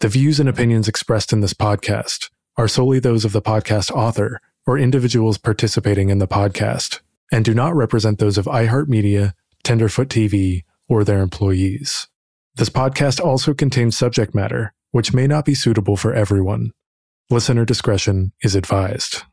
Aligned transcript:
The 0.00 0.08
views 0.08 0.40
and 0.40 0.48
opinions 0.48 0.88
expressed 0.88 1.30
in 1.30 1.40
this 1.40 1.52
podcast 1.52 2.30
are 2.56 2.68
solely 2.68 3.00
those 3.00 3.26
of 3.26 3.32
the 3.32 3.42
podcast 3.42 3.90
author 3.90 4.40
or 4.66 4.78
individuals 4.78 5.36
participating 5.36 6.08
in 6.08 6.16
the 6.16 6.26
podcast 6.26 7.00
and 7.30 7.44
do 7.44 7.52
not 7.52 7.76
represent 7.76 8.18
those 8.18 8.38
of 8.38 8.46
iHeartMedia, 8.46 9.34
Tenderfoot 9.62 10.08
TV, 10.08 10.64
or 10.88 11.04
their 11.04 11.20
employees. 11.20 12.08
This 12.54 12.70
podcast 12.70 13.20
also 13.20 13.52
contains 13.52 13.94
subject 13.94 14.34
matter 14.34 14.72
which 14.92 15.12
may 15.12 15.26
not 15.26 15.44
be 15.44 15.54
suitable 15.54 15.98
for 15.98 16.14
everyone. 16.14 16.72
Listener 17.28 17.66
discretion 17.66 18.32
is 18.42 18.54
advised. 18.54 19.24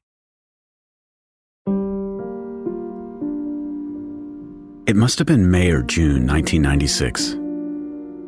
It 4.86 4.98
must 4.98 5.18
have 5.18 5.28
been 5.28 5.50
May 5.50 5.72
or 5.72 5.82
June 5.82 6.28
1996. 6.28 7.38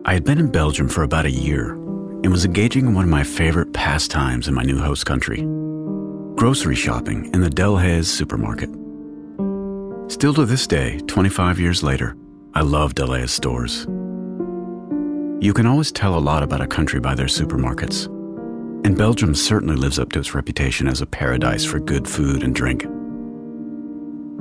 I 0.06 0.14
had 0.14 0.24
been 0.24 0.40
in 0.40 0.50
Belgium 0.50 0.88
for 0.88 1.04
about 1.04 1.26
a 1.26 1.32
year 1.32 1.79
and 2.24 2.32
was 2.32 2.46
engaging 2.46 2.88
in 2.88 2.94
one 2.94 3.06
of 3.06 3.10
my 3.10 3.24
favorite 3.24 3.74
pastimes 3.74 4.48
in 4.48 4.54
my 4.54 4.64
new 4.64 4.78
host 4.78 5.06
country 5.06 5.46
grocery 6.40 6.74
shopping 6.74 7.30
in 7.34 7.42
the 7.42 7.50
Delhaize 7.50 8.06
supermarket. 8.06 8.70
Still 10.10 10.34
to 10.36 10.46
this 10.46 10.66
day, 10.68 10.98
25 11.00 11.60
years 11.60 11.84
later, 11.84 12.16
I 12.54 12.62
love 12.62 12.96
Delhaize 12.96 13.28
stores. 13.28 13.86
You 15.44 15.54
can 15.54 15.66
always 15.66 15.92
tell 15.92 16.18
a 16.18 16.20
lot 16.20 16.42
about 16.42 16.62
a 16.62 16.68
country 16.68 17.02
by 17.02 17.14
their 17.14 17.26
supermarkets, 17.26 18.06
and 18.86 18.98
Belgium 18.98 19.36
certainly 19.36 19.76
lives 19.76 20.00
up 20.00 20.14
to 20.14 20.20
its 20.20 20.34
reputation 20.34 20.88
as 20.88 21.02
a 21.02 21.06
paradise 21.06 21.66
for 21.66 21.78
good 21.78 22.08
food 22.08 22.42
and 22.42 22.56
drink. 22.56 22.86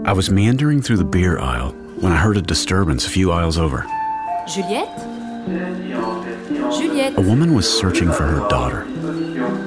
I 0.06 0.12
was 0.12 0.30
meandering 0.30 0.80
through 0.80 0.98
the 0.98 1.04
beer 1.04 1.40
aisle 1.40 1.72
when 1.98 2.12
I 2.12 2.16
heard 2.16 2.36
a 2.36 2.42
disturbance 2.42 3.08
a 3.08 3.10
few 3.10 3.32
aisles 3.32 3.58
over. 3.58 3.84
Juliette 4.46 4.96
Juliette 4.96 5.17
A 7.16 7.20
woman 7.20 7.54
was 7.54 7.66
searching 7.68 8.12
for 8.12 8.24
her 8.24 8.46
daughter. 8.48 8.84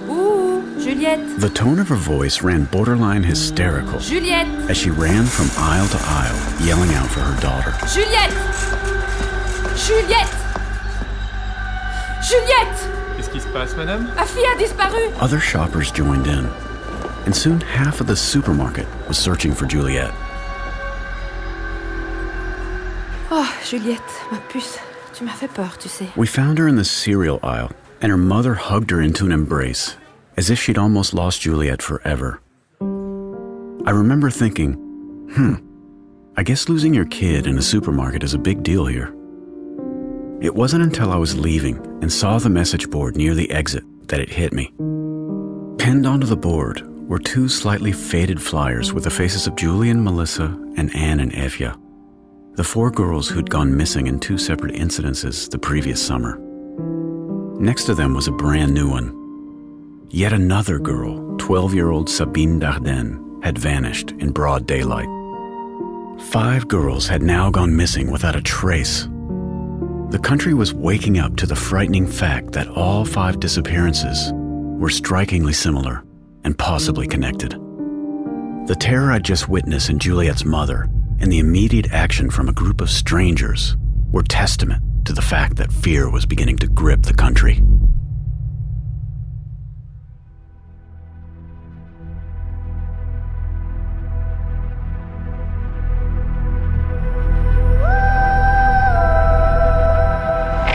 Ouh, 0.09 0.61
Juliette. 0.79 1.39
The 1.39 1.49
tone 1.49 1.79
of 1.79 1.87
her 1.87 1.95
voice 1.95 2.41
ran 2.43 2.65
borderline 2.65 3.23
hysterical 3.23 3.99
Juliette. 3.99 4.47
as 4.69 4.77
she 4.77 4.89
ran 4.91 5.25
from 5.25 5.49
aisle 5.57 5.87
to 5.87 5.97
aisle, 6.01 6.67
yelling 6.67 6.93
out 6.93 7.07
for 7.07 7.21
her 7.21 7.41
daughter. 7.41 7.73
Juliette. 7.93 8.31
Juliette. 9.75 10.31
Juliette. 12.23 12.79
Qu'est-ce 13.17 13.29
qui 13.29 13.39
se 13.39 13.47
passe, 13.49 13.75
madame? 13.75 14.05
Ma 14.15 14.23
fille 14.25 14.45
a 14.45 14.55
disparu. 14.57 15.11
Other 15.19 15.39
shoppers 15.39 15.91
joined 15.91 16.27
in, 16.27 16.45
and 17.25 17.35
soon 17.35 17.59
half 17.61 17.99
of 18.01 18.07
the 18.07 18.15
supermarket 18.15 18.87
was 19.07 19.17
searching 19.17 19.53
for 19.53 19.65
Juliet. 19.65 20.13
Oh, 23.31 23.49
Juliette, 23.65 24.01
ma 24.31 24.37
puce, 24.49 24.77
tu 25.13 25.23
m'as 25.23 25.33
fait 25.33 25.53
peur, 25.53 25.77
tu 25.77 25.89
sais. 25.89 26.07
We 26.15 26.27
found 26.27 26.57
her 26.57 26.67
in 26.67 26.75
the 26.75 26.85
cereal 26.85 27.39
aisle, 27.43 27.71
and 28.01 28.11
her 28.11 28.17
mother 28.17 28.55
hugged 28.55 28.91
her 28.91 29.01
into 29.01 29.25
an 29.25 29.31
embrace, 29.31 29.95
as 30.37 30.49
if 30.49 30.59
she'd 30.59 30.77
almost 30.77 31.13
lost 31.13 31.41
Juliet 31.41 31.81
forever. 31.81 32.39
I 32.81 33.91
remember 33.91 34.29
thinking, 34.29 34.73
hmm, 35.33 35.55
I 36.37 36.43
guess 36.43 36.69
losing 36.69 36.93
your 36.93 37.05
kid 37.05 37.47
in 37.47 37.57
a 37.57 37.61
supermarket 37.61 38.23
is 38.23 38.33
a 38.33 38.39
big 38.39 38.63
deal 38.63 38.85
here. 38.85 39.13
It 40.41 40.55
wasn't 40.55 40.83
until 40.83 41.11
I 41.11 41.17
was 41.17 41.37
leaving 41.37 41.77
and 42.01 42.11
saw 42.11 42.39
the 42.39 42.49
message 42.49 42.89
board 42.89 43.15
near 43.15 43.35
the 43.35 43.51
exit 43.51 43.83
that 44.07 44.19
it 44.19 44.29
hit 44.29 44.53
me. 44.53 44.73
Pinned 45.77 46.05
onto 46.05 46.27
the 46.27 46.37
board 46.37 46.81
were 47.07 47.19
two 47.19 47.49
slightly 47.49 47.91
faded 47.91 48.41
flyers 48.41 48.93
with 48.93 49.03
the 49.03 49.09
faces 49.09 49.45
of 49.45 49.55
Julie 49.55 49.89
and 49.89 50.03
Melissa, 50.03 50.57
and 50.77 50.95
Anne 50.95 51.19
and 51.19 51.33
Eefje, 51.33 51.75
the 52.55 52.63
four 52.63 52.91
girls 52.91 53.29
who'd 53.29 53.49
gone 53.49 53.75
missing 53.75 54.07
in 54.07 54.19
two 54.19 54.37
separate 54.37 54.75
incidences 54.75 55.49
the 55.49 55.57
previous 55.57 56.05
summer. 56.05 56.37
Next 57.59 57.85
to 57.85 57.95
them 57.95 58.13
was 58.13 58.27
a 58.27 58.33
brand 58.33 58.73
new 58.73 58.89
one. 58.89 59.17
Yet 60.09 60.33
another 60.33 60.77
girl, 60.77 61.37
12 61.37 61.73
year 61.73 61.91
old 61.91 62.09
Sabine 62.09 62.59
Dardenne, 62.59 63.41
had 63.41 63.57
vanished 63.57 64.11
in 64.11 64.31
broad 64.31 64.67
daylight. 64.67 65.07
Five 66.31 66.67
girls 66.67 67.07
had 67.07 67.21
now 67.21 67.49
gone 67.49 67.75
missing 67.75 68.11
without 68.11 68.35
a 68.35 68.41
trace. 68.41 69.07
The 70.09 70.19
country 70.21 70.53
was 70.53 70.73
waking 70.73 71.19
up 71.19 71.37
to 71.37 71.45
the 71.45 71.55
frightening 71.55 72.05
fact 72.05 72.51
that 72.51 72.67
all 72.67 73.05
five 73.05 73.39
disappearances 73.39 74.33
were 74.33 74.89
strikingly 74.89 75.53
similar 75.53 76.03
and 76.43 76.57
possibly 76.57 77.07
connected. 77.07 77.51
The 78.67 78.75
terror 78.77 79.13
I'd 79.13 79.23
just 79.23 79.47
witnessed 79.47 79.89
in 79.89 79.99
Juliet's 79.99 80.43
mother 80.43 80.89
and 81.21 81.31
the 81.31 81.39
immediate 81.39 81.91
action 81.91 82.31
from 82.31 82.49
a 82.49 82.53
group 82.53 82.81
of 82.81 82.89
strangers 82.89 83.77
were 84.11 84.23
testament 84.23 84.83
to 85.05 85.13
the 85.13 85.21
fact 85.21 85.55
that 85.55 85.71
fear 85.71 86.09
was 86.09 86.25
beginning 86.25 86.57
to 86.57 86.67
grip 86.67 87.03
the 87.03 87.13
country. 87.13 87.61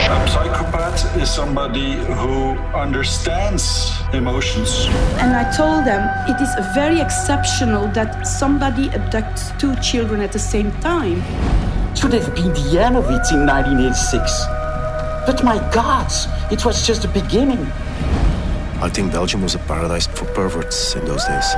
A 0.09 0.29
psychopath 0.29 1.17
is 1.17 1.29
somebody 1.29 1.95
who 1.95 2.53
understands 2.73 3.86
emotions. 4.17 4.87
And 5.19 5.37
I 5.37 5.51
told 5.53 5.85
them 5.85 6.03
it 6.29 6.41
is 6.41 6.53
very 6.75 7.01
exceptional 7.01 7.89
that 7.89 8.27
somebody 8.27 8.89
abducts 8.89 9.59
two 9.59 9.75
children 9.77 10.21
at 10.21 10.33
the 10.33 10.39
same 10.39 10.73
time. 10.81 11.23
Should 11.95 12.13
have 12.13 12.35
been 12.35 12.53
the 12.53 12.79
end 12.79 12.97
of 12.97 13.05
it 13.05 13.27
in 13.33 13.47
1986. 13.47 14.47
But 15.27 15.43
my 15.45 15.59
God, 15.73 16.11
it 16.51 16.65
was 16.65 16.87
just 16.87 17.03
the 17.03 17.09
beginning. 17.09 17.65
I 18.81 18.91
think 18.93 19.13
Belgium 19.13 19.43
was 19.43 19.55
a 19.55 19.59
paradise 19.61 20.07
for 20.07 20.27
perverts 20.27 20.95
in 20.95 21.05
those 21.05 21.25
days. 21.25 21.55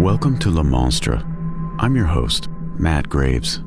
Welcome 0.00 0.38
to 0.38 0.50
Le 0.50 0.64
Monstre. 0.64 1.22
I'm 1.78 1.94
your 1.94 2.06
host, 2.06 2.48
Matt 2.78 3.08
Graves. 3.08 3.62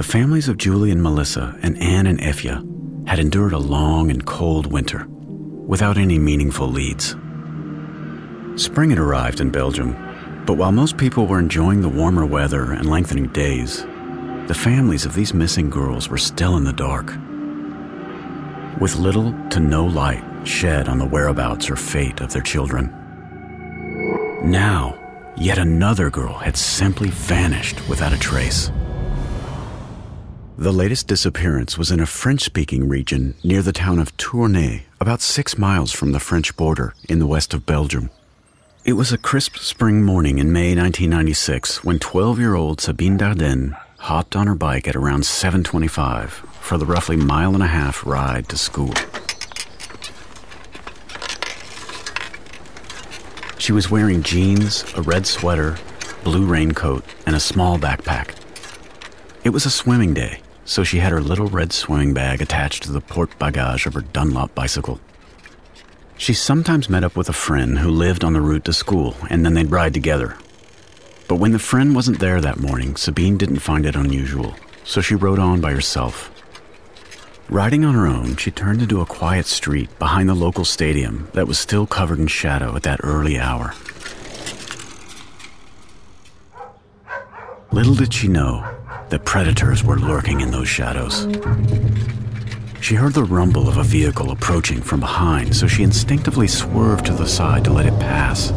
The 0.00 0.04
families 0.04 0.48
of 0.48 0.56
Julie 0.56 0.92
and 0.92 1.02
Melissa 1.02 1.58
and 1.60 1.76
Anne 1.76 2.06
and 2.06 2.18
Eefje 2.20 3.06
had 3.06 3.18
endured 3.18 3.52
a 3.52 3.58
long 3.58 4.10
and 4.10 4.24
cold 4.24 4.72
winter 4.72 5.06
without 5.06 5.98
any 5.98 6.18
meaningful 6.18 6.68
leads. 6.68 7.16
Spring 8.56 8.88
had 8.88 8.98
arrived 8.98 9.42
in 9.42 9.50
Belgium, 9.50 9.94
but 10.46 10.56
while 10.56 10.72
most 10.72 10.96
people 10.96 11.26
were 11.26 11.38
enjoying 11.38 11.82
the 11.82 11.88
warmer 11.90 12.24
weather 12.24 12.72
and 12.72 12.88
lengthening 12.88 13.26
days, 13.26 13.82
the 14.46 14.58
families 14.58 15.04
of 15.04 15.12
these 15.12 15.34
missing 15.34 15.68
girls 15.68 16.08
were 16.08 16.16
still 16.16 16.56
in 16.56 16.64
the 16.64 16.72
dark. 16.72 17.08
With 18.80 18.96
little 18.96 19.34
to 19.50 19.60
no 19.60 19.84
light 19.84 20.24
shed 20.48 20.88
on 20.88 20.96
the 20.96 21.08
whereabouts 21.08 21.68
or 21.68 21.76
fate 21.76 22.22
of 22.22 22.32
their 22.32 22.40
children. 22.40 22.86
Now, 24.44 24.98
yet 25.36 25.58
another 25.58 26.08
girl 26.08 26.38
had 26.38 26.56
simply 26.56 27.10
vanished 27.10 27.86
without 27.86 28.14
a 28.14 28.18
trace. 28.18 28.70
The 30.60 30.74
latest 30.74 31.06
disappearance 31.06 31.78
was 31.78 31.90
in 31.90 32.00
a 32.00 32.06
French 32.06 32.42
speaking 32.42 32.86
region 32.86 33.34
near 33.42 33.62
the 33.62 33.72
town 33.72 33.98
of 33.98 34.14
Tournai, 34.18 34.82
about 35.00 35.22
six 35.22 35.56
miles 35.56 35.90
from 35.90 36.12
the 36.12 36.20
French 36.20 36.54
border 36.54 36.92
in 37.08 37.18
the 37.18 37.26
west 37.26 37.54
of 37.54 37.64
Belgium. 37.64 38.10
It 38.84 38.92
was 38.92 39.10
a 39.10 39.16
crisp 39.16 39.56
spring 39.56 40.02
morning 40.02 40.38
in 40.38 40.52
May 40.52 40.74
1996 40.74 41.82
when 41.82 41.98
12 41.98 42.38
year 42.38 42.56
old 42.56 42.78
Sabine 42.82 43.16
Dardenne 43.16 43.74
hopped 44.00 44.36
on 44.36 44.46
her 44.46 44.54
bike 44.54 44.86
at 44.86 44.94
around 44.94 45.24
725 45.24 46.30
for 46.60 46.76
the 46.76 46.84
roughly 46.84 47.16
mile 47.16 47.54
and 47.54 47.62
a 47.62 47.66
half 47.66 48.04
ride 48.04 48.46
to 48.50 48.58
school. 48.58 48.92
She 53.56 53.72
was 53.72 53.90
wearing 53.90 54.22
jeans, 54.22 54.84
a 54.94 55.00
red 55.00 55.26
sweater, 55.26 55.78
blue 56.22 56.44
raincoat, 56.44 57.02
and 57.24 57.34
a 57.34 57.40
small 57.40 57.78
backpack. 57.78 58.34
It 59.42 59.54
was 59.54 59.64
a 59.64 59.70
swimming 59.70 60.12
day, 60.12 60.40
so 60.64 60.84
she 60.84 60.98
had 60.98 61.12
her 61.12 61.20
little 61.20 61.46
red 61.46 61.72
swimming 61.72 62.14
bag 62.14 62.40
attached 62.40 62.82
to 62.84 62.92
the 62.92 63.00
port 63.00 63.38
bagage 63.38 63.86
of 63.86 63.94
her 63.94 64.00
Dunlop 64.02 64.54
bicycle. 64.54 65.00
She 66.16 66.34
sometimes 66.34 66.90
met 66.90 67.04
up 67.04 67.16
with 67.16 67.28
a 67.28 67.32
friend 67.32 67.78
who 67.78 67.90
lived 67.90 68.24
on 68.24 68.34
the 68.34 68.40
route 68.40 68.66
to 68.66 68.72
school, 68.72 69.16
and 69.30 69.44
then 69.44 69.54
they'd 69.54 69.70
ride 69.70 69.94
together. 69.94 70.36
But 71.28 71.36
when 71.36 71.52
the 71.52 71.58
friend 71.58 71.94
wasn't 71.94 72.18
there 72.18 72.40
that 72.40 72.60
morning, 72.60 72.96
Sabine 72.96 73.38
didn't 73.38 73.60
find 73.60 73.86
it 73.86 73.96
unusual, 73.96 74.54
so 74.84 75.00
she 75.00 75.14
rode 75.14 75.38
on 75.38 75.60
by 75.60 75.72
herself. 75.72 76.30
Riding 77.48 77.84
on 77.84 77.94
her 77.94 78.06
own, 78.06 78.36
she 78.36 78.50
turned 78.50 78.82
into 78.82 79.00
a 79.00 79.06
quiet 79.06 79.46
street 79.46 79.98
behind 79.98 80.28
the 80.28 80.34
local 80.34 80.64
stadium 80.64 81.28
that 81.32 81.48
was 81.48 81.58
still 81.58 81.86
covered 81.86 82.18
in 82.18 82.26
shadow 82.26 82.76
at 82.76 82.82
that 82.82 83.00
early 83.02 83.38
hour. 83.38 83.74
Little 87.72 87.94
did 87.94 88.12
she 88.12 88.28
know 88.28 88.79
that 89.10 89.24
predators 89.24 89.84
were 89.84 89.98
lurking 89.98 90.40
in 90.40 90.50
those 90.50 90.68
shadows. 90.68 91.26
She 92.80 92.94
heard 92.94 93.12
the 93.12 93.24
rumble 93.24 93.68
of 93.68 93.76
a 93.76 93.82
vehicle 93.82 94.30
approaching 94.30 94.80
from 94.80 95.00
behind, 95.00 95.54
so 95.54 95.66
she 95.66 95.82
instinctively 95.82 96.48
swerved 96.48 97.06
to 97.06 97.12
the 97.12 97.28
side 97.28 97.64
to 97.64 97.72
let 97.72 97.86
it 97.86 97.98
pass. 98.00 98.50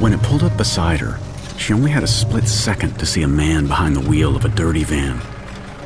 When 0.00 0.12
it 0.12 0.22
pulled 0.22 0.42
up 0.42 0.56
beside 0.56 1.00
her, 1.00 1.18
she 1.56 1.72
only 1.72 1.90
had 1.90 2.02
a 2.02 2.08
split 2.08 2.48
second 2.48 2.98
to 2.98 3.06
see 3.06 3.22
a 3.22 3.28
man 3.28 3.66
behind 3.66 3.96
the 3.96 4.08
wheel 4.08 4.36
of 4.36 4.44
a 4.44 4.48
dirty 4.48 4.84
van 4.84 5.20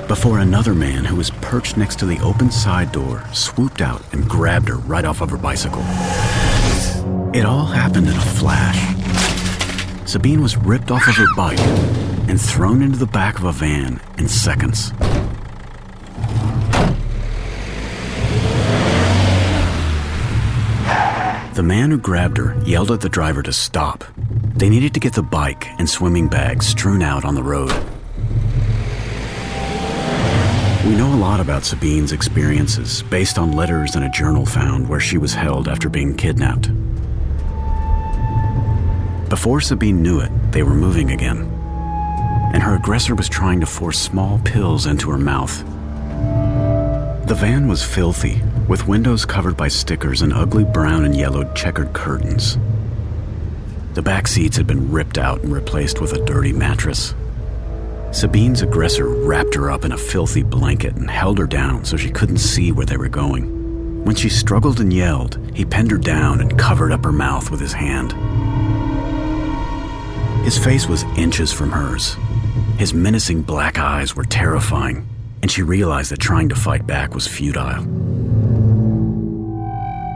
before 0.08 0.40
another 0.40 0.75
man 0.75 1.06
who 1.06 1.17
was 1.17 1.31
perched 1.40 1.78
next 1.78 1.99
to 1.99 2.05
the 2.05 2.20
open 2.20 2.50
side 2.50 2.93
door 2.93 3.25
swooped 3.32 3.81
out 3.81 4.02
and 4.12 4.28
grabbed 4.28 4.69
her 4.69 4.76
right 4.76 5.06
off 5.06 5.23
of 5.23 5.31
her 5.31 5.38
bicycle. 5.38 5.82
It 7.32 7.46
all 7.46 7.64
happened 7.64 8.08
in 8.08 8.14
a 8.14 8.20
flash. 8.20 8.92
Sabine 10.12 10.43
was 10.43 10.59
ripped 10.59 10.91
off 10.91 11.09
of 11.09 11.14
her 11.14 11.35
bike 11.35 11.59
and 12.29 12.38
thrown 12.38 12.82
into 12.82 12.99
the 12.99 13.06
back 13.06 13.38
of 13.38 13.44
a 13.44 13.53
van 13.53 13.99
in 14.19 14.29
seconds. 14.29 14.91
The 21.55 21.62
man 21.62 21.91
who 21.91 21.97
grabbed 21.97 22.37
her 22.37 22.61
yelled 22.67 22.91
at 22.91 23.00
the 23.00 23.09
driver 23.09 23.43
to 23.43 23.55
stop. 23.55 24.05
They 24.55 24.69
needed 24.69 24.93
to 24.93 25.00
get 25.00 25.14
the 25.14 25.23
bike 25.23 25.67
and 25.79 25.88
swimming 25.88 26.29
bag 26.29 26.62
strewn 26.62 27.00
out 27.00 27.25
on 27.25 27.35
the 27.35 27.43
road. 27.43 27.73
We 30.85 30.94
know 30.94 31.14
a 31.14 31.17
lot 31.17 31.41
about 31.41 31.64
Sabine's 31.64 32.12
experiences 32.12 33.03
based 33.05 33.38
on 33.38 33.53
letters 33.53 33.97
in 33.97 34.03
a 34.03 34.11
journal 34.11 34.44
found 34.44 34.91
where 34.91 35.00
she 35.00 35.17
was 35.17 35.32
held 35.32 35.69
after 35.69 35.88
being 35.88 36.14
kidnapped. 36.14 36.70
Before 39.32 39.62
Sabine 39.62 40.02
knew 40.02 40.20
it, 40.20 40.31
they 40.52 40.62
were 40.62 40.75
moving 40.75 41.12
again, 41.12 41.38
and 42.52 42.62
her 42.62 42.75
aggressor 42.75 43.14
was 43.14 43.31
trying 43.31 43.61
to 43.61 43.67
force 43.67 43.99
small 43.99 44.38
pills 44.44 44.84
into 44.84 45.11
her 45.11 45.17
mouth. 45.17 45.58
The 47.26 47.34
van 47.34 47.67
was 47.67 47.82
filthy, 47.82 48.43
with 48.69 48.87
windows 48.87 49.25
covered 49.25 49.56
by 49.56 49.69
stickers 49.69 50.20
and 50.20 50.34
ugly 50.34 50.64
brown 50.64 51.06
and 51.06 51.17
yellow 51.17 51.50
checkered 51.55 51.94
curtains. 51.94 52.58
The 53.94 54.02
back 54.02 54.29
seats 54.29 54.58
had 54.58 54.67
been 54.67 54.93
ripped 54.93 55.17
out 55.17 55.40
and 55.43 55.50
replaced 55.50 55.99
with 55.99 56.12
a 56.12 56.23
dirty 56.26 56.52
mattress. 56.52 57.14
Sabine's 58.11 58.61
aggressor 58.61 59.08
wrapped 59.08 59.55
her 59.55 59.70
up 59.70 59.87
in 59.87 59.93
a 59.93 59.96
filthy 59.96 60.43
blanket 60.43 60.96
and 60.96 61.11
held 61.11 61.38
her 61.38 61.46
down 61.46 61.87
so 61.87 61.96
she 61.96 62.11
couldn't 62.11 62.37
see 62.37 62.70
where 62.70 62.85
they 62.85 62.99
were 62.99 63.08
going. 63.08 64.05
When 64.05 64.14
she 64.14 64.28
struggled 64.28 64.78
and 64.78 64.93
yelled, 64.93 65.38
he 65.55 65.64
pinned 65.64 65.90
her 65.90 65.96
down 65.96 66.43
and 66.43 66.58
covered 66.58 66.93
up 66.93 67.02
her 67.02 67.12
mouth 67.12 67.50
with 67.50 67.61
his 67.61 67.73
hand. 67.73 68.14
His 70.44 70.59
face 70.59 70.87
was 70.87 71.05
inches 71.17 71.53
from 71.53 71.71
hers. 71.71 72.17
His 72.79 72.94
menacing 72.94 73.43
black 73.43 73.79
eyes 73.79 74.17
were 74.17 74.25
terrifying, 74.25 75.09
and 75.43 75.50
she 75.50 75.62
realized 75.62 76.11
that 76.11 76.21
trying 76.21 76.49
to 76.49 76.55
fight 76.56 76.87
back 76.87 77.15
was 77.15 77.27
futile. 77.27 77.87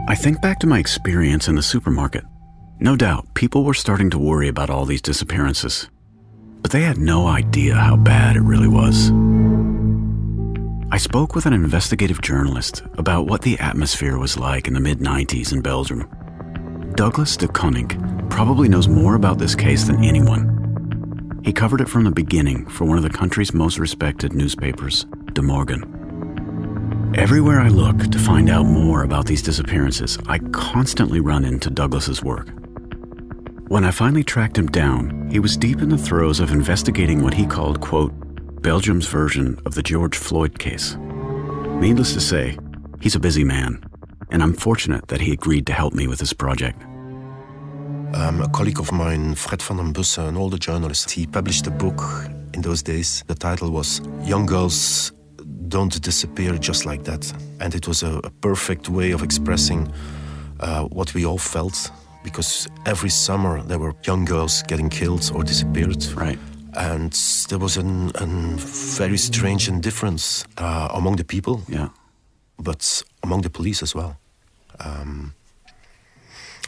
I 0.09 0.15
think 0.15 0.41
back 0.41 0.59
to 0.59 0.67
my 0.67 0.79
experience 0.79 1.47
in 1.47 1.55
the 1.55 1.63
supermarket. 1.63 2.23
No 2.79 2.95
doubt, 2.95 3.33
people 3.33 3.63
were 3.63 3.73
starting 3.73 4.09
to 4.11 4.19
worry 4.19 4.47
about 4.47 4.69
all 4.69 4.85
these 4.85 5.01
disappearances 5.01 5.89
but 6.67 6.73
they 6.73 6.81
had 6.81 6.97
no 6.97 7.27
idea 7.27 7.75
how 7.75 7.95
bad 7.95 8.35
it 8.35 8.41
really 8.41 8.67
was. 8.67 9.09
I 10.91 10.97
spoke 10.97 11.33
with 11.33 11.45
an 11.45 11.53
investigative 11.53 12.21
journalist 12.21 12.83
about 12.97 13.27
what 13.27 13.41
the 13.41 13.57
atmosphere 13.59 14.17
was 14.17 14.37
like 14.37 14.67
in 14.67 14.73
the 14.73 14.81
mid 14.81 14.99
90s 14.99 15.53
in 15.53 15.61
Belgium. 15.61 16.09
Douglas 16.97 17.37
De 17.37 17.47
Coninck 17.47 17.95
probably 18.27 18.67
knows 18.67 18.87
more 18.87 19.13
about 19.13 19.37
this 19.37 19.53
case 19.53 19.83
than 19.83 20.03
anyone. 20.03 21.41
He 21.45 21.53
covered 21.53 21.79
it 21.79 21.87
from 21.87 22.03
the 22.03 22.09
beginning 22.09 22.65
for 22.65 22.85
one 22.85 22.97
of 22.97 23.03
the 23.03 23.09
country's 23.11 23.53
most 23.53 23.77
respected 23.77 24.33
newspapers, 24.33 25.05
De 25.33 25.43
Morgen. 25.43 27.13
Everywhere 27.15 27.61
I 27.61 27.67
look 27.67 27.99
to 27.99 28.17
find 28.17 28.49
out 28.49 28.65
more 28.65 29.03
about 29.03 29.27
these 29.27 29.43
disappearances, 29.43 30.17
I 30.25 30.39
constantly 30.39 31.19
run 31.19 31.45
into 31.45 31.69
Douglas's 31.69 32.23
work. 32.23 32.49
When 33.67 33.85
I 33.85 33.91
finally 33.91 34.23
tracked 34.23 34.57
him 34.57 34.65
down, 34.65 35.29
he 35.29 35.37
was 35.37 35.55
deep 35.55 35.83
in 35.83 35.89
the 35.89 35.99
throes 35.99 36.39
of 36.39 36.49
investigating 36.49 37.21
what 37.21 37.35
he 37.35 37.45
called, 37.45 37.79
quote, 37.79 38.11
Belgium's 38.63 39.05
version 39.05 39.61
of 39.67 39.75
the 39.75 39.83
George 39.83 40.17
Floyd 40.17 40.57
case. 40.57 40.97
Needless 41.79 42.13
to 42.13 42.19
say, 42.19 42.57
he's 42.99 43.13
a 43.13 43.19
busy 43.19 43.43
man, 43.43 43.83
and 44.31 44.43
I'm 44.43 44.53
fortunate 44.53 45.07
that 45.07 45.21
he 45.21 45.31
agreed 45.31 45.65
to 45.67 45.73
help 45.73 45.93
me 45.93 46.07
with 46.07 46.19
this 46.19 46.33
project. 46.33 46.81
Um, 48.13 48.41
a 48.41 48.49
colleague 48.49 48.79
of 48.79 48.91
mine, 48.91 49.35
Fred 49.35 49.61
van 49.61 49.77
den 49.77 49.93
Bussen, 49.93 50.25
an 50.25 50.37
older 50.37 50.57
journalist, 50.57 51.11
he 51.11 51.27
published 51.27 51.67
a 51.67 51.71
book 51.71 52.01
in 52.53 52.61
those 52.61 52.81
days. 52.81 53.23
The 53.27 53.35
title 53.35 53.69
was 53.71 54.01
Young 54.23 54.45
Girls 54.45 55.11
Don't 55.67 56.01
Disappear 56.01 56.57
Just 56.57 56.85
Like 56.85 57.03
That. 57.03 57.31
And 57.59 57.75
it 57.75 57.87
was 57.87 58.03
a, 58.03 58.19
a 58.23 58.29
perfect 58.41 58.89
way 58.89 59.11
of 59.11 59.23
expressing 59.23 59.91
uh, 60.59 60.85
what 60.85 61.13
we 61.13 61.25
all 61.25 61.37
felt 61.37 61.91
because 62.23 62.67
every 62.85 63.09
summer 63.09 63.61
there 63.63 63.79
were 63.79 63.93
young 64.05 64.25
girls 64.25 64.63
getting 64.63 64.89
killed 64.89 65.31
or 65.33 65.43
disappeared. 65.43 66.03
Right. 66.13 66.39
And 66.73 67.11
there 67.49 67.59
was 67.59 67.77
a 67.77 67.83
very 67.83 69.17
strange 69.17 69.67
indifference 69.67 70.45
uh, 70.57 70.89
among 70.93 71.15
the 71.17 71.23
people. 71.23 71.61
Yeah. 71.67 71.89
But 72.59 73.03
among 73.23 73.41
the 73.41 73.49
police 73.49 73.83
as 73.83 73.95
well. 73.95 74.17
Um, 74.79 75.33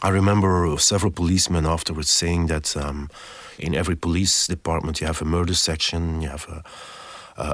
I 0.01 0.09
remember 0.09 0.77
several 0.77 1.11
policemen 1.11 1.65
afterwards 1.65 2.09
saying 2.09 2.47
that 2.47 2.75
um, 2.77 3.09
in 3.57 3.75
every 3.75 3.95
police 3.95 4.47
department 4.47 5.01
you 5.01 5.07
have 5.07 5.21
a 5.21 5.25
murder 5.25 5.55
section, 5.55 6.21
you 6.21 6.29
have 6.29 6.47
a, 6.47 6.63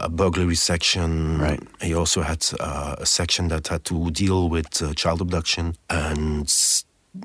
a 0.05 0.09
burglary 0.09 0.55
section. 0.55 1.39
Right. 1.39 1.59
You 1.81 1.97
also 1.97 2.21
had 2.21 2.45
uh, 2.59 2.95
a 2.99 3.05
section 3.05 3.47
that 3.47 3.67
had 3.67 3.83
to 3.85 4.11
deal 4.11 4.49
with 4.49 4.81
uh, 4.81 4.93
child 4.93 5.21
abduction 5.21 5.75
and 5.89 6.47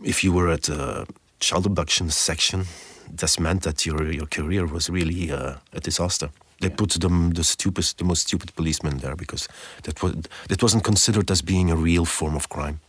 if 0.02 0.22
you 0.24 0.32
were 0.32 0.48
at 0.48 0.68
a 0.68 1.06
child 1.40 1.66
abduction 1.66 2.10
section, 2.10 2.66
this 3.10 3.38
meant 3.38 3.62
that 3.62 3.86
your 3.86 4.12
your 4.12 4.26
career 4.26 4.66
was 4.66 4.88
really 4.88 5.32
uh, 5.32 5.54
a 5.72 5.80
disaster. 5.80 6.30
They 6.60 6.68
yeah. 6.68 6.76
put 6.76 6.90
the, 6.90 7.08
the 7.34 7.44
stupid, 7.44 7.84
the 7.96 8.04
most 8.04 8.22
stupid 8.22 8.54
policemen 8.54 8.98
there 8.98 9.16
because 9.16 9.48
that 9.82 10.02
was 10.02 10.14
that 10.48 10.62
wasn't 10.62 10.84
considered 10.84 11.30
as 11.30 11.42
being 11.42 11.70
a 11.70 11.76
real 11.76 12.04
form 12.04 12.36
of 12.36 12.48
crime. 12.48 12.80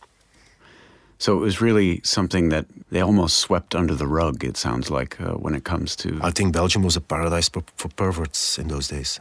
So 1.22 1.36
it 1.36 1.40
was 1.40 1.60
really 1.60 2.00
something 2.02 2.48
that 2.48 2.66
they 2.90 3.00
almost 3.00 3.38
swept 3.38 3.76
under 3.76 3.94
the 3.94 4.08
rug. 4.08 4.42
It 4.42 4.56
sounds 4.56 4.90
like 4.90 5.20
uh, 5.20 5.34
when 5.34 5.54
it 5.54 5.62
comes 5.62 5.94
to. 6.02 6.18
I 6.20 6.32
think 6.32 6.52
Belgium 6.52 6.82
was 6.82 6.96
a 6.96 7.00
paradise 7.00 7.48
for, 7.48 7.62
for 7.76 7.88
perverts 7.90 8.58
in 8.58 8.66
those 8.66 8.88
days. 8.88 9.20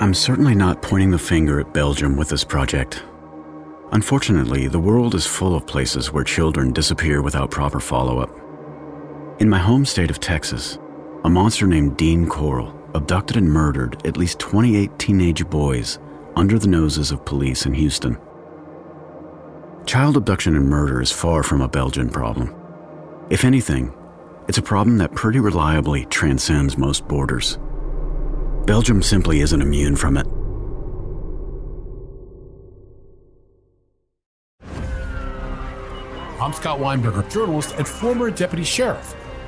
I'm 0.00 0.14
certainly 0.14 0.56
not 0.56 0.82
pointing 0.82 1.12
the 1.12 1.18
finger 1.32 1.60
at 1.60 1.72
Belgium 1.72 2.16
with 2.16 2.28
this 2.28 2.42
project. 2.42 3.04
Unfortunately, 3.92 4.66
the 4.66 4.80
world 4.80 5.14
is 5.14 5.28
full 5.28 5.54
of 5.54 5.64
places 5.64 6.10
where 6.10 6.24
children 6.24 6.72
disappear 6.72 7.22
without 7.22 7.52
proper 7.52 7.78
follow 7.78 8.18
up. 8.18 8.36
In 9.38 9.48
my 9.48 9.58
home 9.58 9.84
state 9.84 10.10
of 10.10 10.18
Texas, 10.18 10.80
a 11.22 11.30
monster 11.30 11.68
named 11.68 11.96
Dean 11.96 12.28
Corll 12.28 12.79
abducted 12.94 13.36
and 13.36 13.50
murdered 13.50 14.04
at 14.06 14.16
least 14.16 14.38
28 14.38 14.98
teenage 14.98 15.48
boys 15.48 15.98
under 16.36 16.58
the 16.58 16.68
noses 16.68 17.10
of 17.10 17.24
police 17.24 17.66
in 17.66 17.74
Houston. 17.74 18.18
Child 19.86 20.16
abduction 20.16 20.56
and 20.56 20.68
murder 20.68 21.00
is 21.00 21.10
far 21.10 21.42
from 21.42 21.60
a 21.60 21.68
Belgian 21.68 22.08
problem. 22.08 22.54
If 23.30 23.44
anything, 23.44 23.92
it's 24.48 24.58
a 24.58 24.62
problem 24.62 24.98
that 24.98 25.14
pretty 25.14 25.40
reliably 25.40 26.04
transcends 26.06 26.76
most 26.76 27.06
borders. 27.06 27.58
Belgium 28.66 29.02
simply 29.02 29.40
isn't 29.40 29.62
immune 29.62 29.96
from 29.96 30.16
it. 30.16 30.26
I'm 36.40 36.52
Scott 36.54 36.78
Weinberger, 36.78 37.30
journalist 37.30 37.74
and 37.76 37.86
former 37.86 38.30
deputy 38.30 38.64
sheriff. 38.64 39.14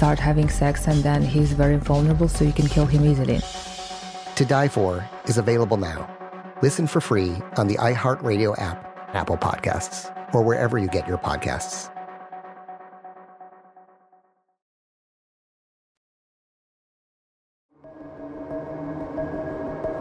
start 0.00 0.18
having 0.18 0.48
sex, 0.48 0.88
and 0.88 1.02
then 1.02 1.20
he's 1.20 1.52
very 1.52 1.76
vulnerable, 1.76 2.26
so 2.26 2.42
you 2.42 2.54
can 2.54 2.66
kill 2.66 2.86
him 2.86 3.04
easily. 3.04 3.38
To 4.36 4.46
Die 4.46 4.68
For 4.68 5.06
is 5.26 5.36
available 5.36 5.76
now. 5.76 6.08
Listen 6.62 6.86
for 6.86 7.02
free 7.02 7.36
on 7.58 7.66
the 7.66 7.76
iHeartRadio 7.76 8.58
app, 8.58 8.78
Apple 9.14 9.36
Podcasts, 9.36 10.08
or 10.34 10.42
wherever 10.42 10.78
you 10.78 10.88
get 10.88 11.06
your 11.06 11.18
podcasts. 11.18 11.90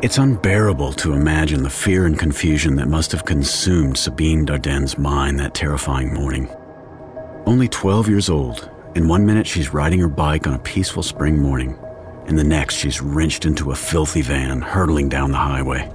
It's 0.01 0.17
unbearable 0.17 0.93
to 0.93 1.11
imagine 1.11 1.63
the 1.63 1.69
fear 1.69 2.05
and 2.05 2.17
confusion 2.17 2.77
that 2.77 2.87
must 2.87 3.11
have 3.11 3.25
consumed 3.25 3.97
Sabine 3.97 4.45
Dardenne's 4.45 4.97
mind 4.97 5.41
that 5.41 5.53
terrifying 5.53 6.13
morning. 6.13 6.47
Only 7.45 7.67
12 7.67 8.07
years 8.07 8.29
old, 8.29 8.69
in 8.95 9.07
one 9.07 9.25
minute 9.25 9.47
she's 9.47 9.73
riding 9.73 9.99
her 9.99 10.07
bike 10.07 10.47
on 10.47 10.53
a 10.53 10.59
peaceful 10.59 11.03
spring 11.03 11.37
morning, 11.37 11.77
In 12.27 12.35
the 12.35 12.43
next 12.43 12.75
she's 12.75 13.01
wrenched 13.01 13.45
into 13.45 13.71
a 13.71 13.75
filthy 13.75 14.21
van 14.21 14.61
hurtling 14.61 15.09
down 15.09 15.31
the 15.31 15.37
highway. 15.37 15.89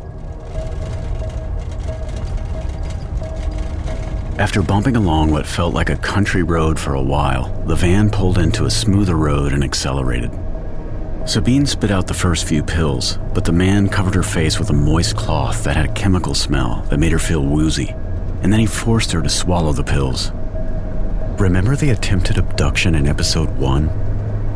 After 4.36 4.62
bumping 4.62 4.96
along 4.96 5.30
what 5.30 5.46
felt 5.46 5.74
like 5.74 5.90
a 5.90 5.96
country 5.96 6.42
road 6.42 6.78
for 6.78 6.94
a 6.94 7.02
while, 7.02 7.52
the 7.66 7.76
van 7.76 8.10
pulled 8.10 8.38
into 8.38 8.64
a 8.64 8.70
smoother 8.70 9.14
road 9.14 9.52
and 9.52 9.62
accelerated. 9.62 10.32
Sabine 11.24 11.66
spit 11.66 11.92
out 11.92 12.08
the 12.08 12.14
first 12.14 12.46
few 12.46 12.62
pills, 12.62 13.18
but 13.32 13.44
the 13.44 13.52
man 13.52 13.88
covered 13.88 14.14
her 14.14 14.24
face 14.24 14.58
with 14.58 14.70
a 14.70 14.74
moist 14.74 15.16
cloth 15.16 15.62
that 15.62 15.76
had 15.76 15.88
a 15.88 15.92
chemical 15.92 16.34
smell 16.34 16.84
that 16.90 16.98
made 16.98 17.12
her 17.12 17.18
feel 17.18 17.44
woozy, 17.44 17.94
and 18.42 18.52
then 18.52 18.60
he 18.60 18.66
forced 18.66 19.12
her 19.12 19.22
to 19.22 19.30
swallow 19.30 19.72
the 19.72 19.84
pills. 19.84 20.32
Remember 21.38 21.74
the 21.74 21.90
attempted 21.90 22.38
abduction 22.38 22.94
in 22.94 23.08
episode 23.08 23.50
1? 23.58 23.86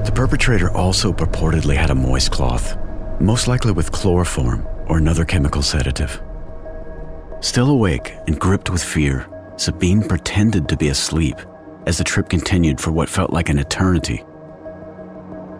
The 0.04 0.12
perpetrator 0.14 0.70
also 0.70 1.12
purportedly 1.12 1.76
had 1.76 1.90
a 1.90 1.94
moist 1.94 2.30
cloth, 2.30 2.78
most 3.20 3.48
likely 3.48 3.72
with 3.72 3.90
chloroform 3.90 4.64
or 4.86 4.96
another 4.96 5.24
chemical 5.24 5.60
sedative. 5.60 6.22
Still 7.40 7.70
awake 7.70 8.14
and 8.28 8.38
gripped 8.38 8.70
with 8.70 8.82
fear, 8.82 9.26
Sabine 9.56 10.02
pretended 10.02 10.68
to 10.68 10.76
be 10.76 10.88
asleep 10.88 11.36
as 11.86 11.98
the 11.98 12.04
trip 12.04 12.28
continued 12.28 12.80
for 12.80 12.92
what 12.92 13.08
felt 13.08 13.32
like 13.32 13.48
an 13.48 13.58
eternity. 13.58 14.18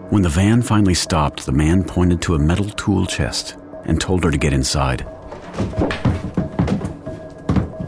When 0.09 0.21
the 0.21 0.29
van 0.29 0.61
finally 0.61 0.93
stopped, 0.93 1.45
the 1.45 1.51
man 1.51 1.83
pointed 1.83 2.21
to 2.23 2.35
a 2.35 2.39
metal 2.39 2.69
tool 2.69 3.05
chest 3.05 3.57
and 3.83 3.99
told 3.99 4.23
her 4.23 4.31
to 4.31 4.37
get 4.37 4.53
inside. 4.53 5.05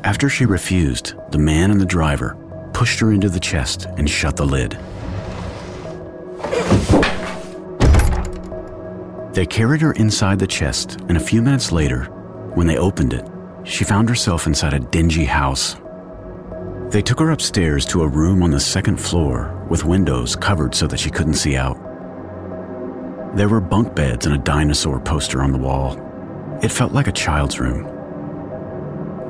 After 0.04 0.28
she 0.28 0.46
refused, 0.46 1.14
the 1.32 1.40
man 1.40 1.72
and 1.72 1.80
the 1.80 1.86
driver 1.86 2.38
pushed 2.82 3.00
her 3.00 3.12
into 3.12 3.30
the 3.30 3.40
chest 3.40 3.86
and 3.98 4.10
shut 4.10 4.36
the 4.36 4.44
lid. 4.44 4.72
They 9.36 9.46
carried 9.46 9.82
her 9.82 9.92
inside 9.92 10.40
the 10.40 10.48
chest, 10.48 11.00
and 11.08 11.16
a 11.16 11.20
few 11.20 11.44
minutes 11.44 11.72
later, 11.72 12.06
when 12.56 12.66
they 12.66 12.80
opened 12.80 13.14
it, 13.14 13.24
she 13.66 13.84
found 13.84 14.10
herself 14.10 14.48
inside 14.48 14.74
a 14.74 14.80
dingy 14.80 15.26
house. 15.26 15.76
They 16.90 17.04
took 17.04 17.20
her 17.20 17.30
upstairs 17.30 17.86
to 17.86 18.02
a 18.02 18.08
room 18.08 18.42
on 18.42 18.50
the 18.50 18.60
second 18.60 19.00
floor 19.00 19.64
with 19.70 19.86
windows 19.86 20.36
covered 20.36 20.74
so 20.74 20.88
that 20.88 21.00
she 21.00 21.12
couldn't 21.12 21.36
see 21.36 21.56
out. 21.56 21.78
There 23.36 23.48
were 23.48 23.62
bunk 23.62 23.94
beds 23.94 24.26
and 24.26 24.34
a 24.34 24.40
dinosaur 24.40 25.00
poster 25.00 25.44
on 25.44 25.52
the 25.52 25.60
wall. 25.60 26.00
It 26.64 26.72
felt 26.72 26.94
like 26.94 27.06
a 27.06 27.12
child's 27.12 27.60
room. 27.60 27.84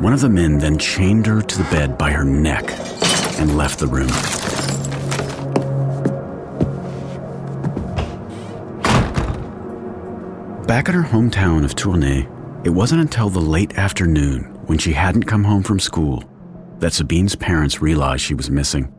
One 0.01 0.13
of 0.13 0.22
the 0.22 0.29
men 0.29 0.58
then 0.58 0.77
chained 0.77 1.25
her 1.25 1.41
to 1.41 1.58
the 1.58 1.70
bed 1.70 1.98
by 1.98 2.12
her 2.12 2.24
neck 2.24 2.90
and 3.41 3.57
left 3.57 3.79
the 3.79 3.88
room. 3.88 4.07
Back 10.67 10.88
at 10.88 10.95
her 10.95 11.01
hometown 11.01 11.65
of 11.65 11.75
Tournai, 11.75 12.27
it 12.63 12.69
wasn't 12.69 13.01
until 13.01 13.29
the 13.29 13.41
late 13.41 13.77
afternoon 13.79 14.43
when 14.67 14.77
she 14.77 14.93
hadn't 14.93 15.24
come 15.24 15.43
home 15.43 15.63
from 15.63 15.79
school 15.79 16.24
that 16.77 16.93
Sabine's 16.93 17.36
parents 17.36 17.81
realized 17.81 18.21
she 18.21 18.36
was 18.36 18.51
missing. 18.51 18.93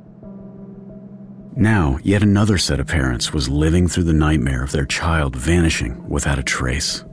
Now, 1.54 1.98
yet 2.02 2.22
another 2.22 2.58
set 2.58 2.80
of 2.80 2.88
parents 2.88 3.32
was 3.32 3.48
living 3.48 3.86
through 3.86 4.04
the 4.04 4.12
nightmare 4.12 4.64
of 4.64 4.72
their 4.72 4.86
child 4.86 5.36
vanishing 5.36 6.08
without 6.08 6.38
a 6.38 6.42
trace. 6.42 7.04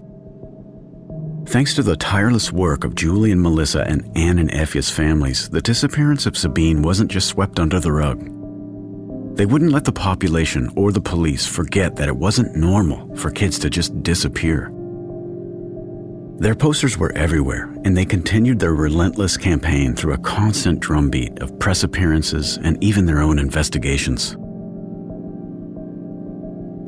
Thanks 1.50 1.74
to 1.74 1.82
the 1.82 1.96
tireless 1.96 2.52
work 2.52 2.84
of 2.84 2.94
Julie 2.94 3.32
and 3.32 3.42
Melissa 3.42 3.82
and 3.82 4.08
Anne 4.16 4.38
and 4.38 4.52
Eefje's 4.52 4.92
families, 4.92 5.50
the 5.50 5.64
disappearance 5.64 6.28
of 6.28 6.38
Sabine 6.38 6.84
wasn't 6.84 7.10
just 7.10 7.28
swept 7.28 7.60
under 7.60 7.80
the 7.80 7.92
rug. 7.92 8.20
They 9.36 9.48
wouldn't 9.48 9.72
let 9.72 9.84
the 9.84 9.92
population 9.92 10.72
or 10.76 10.92
the 10.92 11.02
police 11.02 11.48
forget 11.48 11.96
that 11.96 12.08
it 12.08 12.16
wasn't 12.16 12.56
normal 12.56 13.16
for 13.16 13.32
kids 13.32 13.58
to 13.60 13.70
just 13.72 14.04
disappear. 14.04 14.72
Their 16.38 16.54
posters 16.54 17.00
were 17.00 17.14
everywhere, 17.14 17.74
and 17.84 17.98
they 17.98 18.06
continued 18.06 18.60
their 18.60 18.76
relentless 18.76 19.36
campaign 19.36 19.96
through 19.96 20.14
a 20.14 20.20
constant 20.20 20.82
drumbeat 20.82 21.40
of 21.40 21.58
press 21.58 21.82
appearances 21.82 22.60
and 22.62 22.78
even 22.84 23.08
their 23.08 23.22
own 23.22 23.40
investigations. 23.40 24.36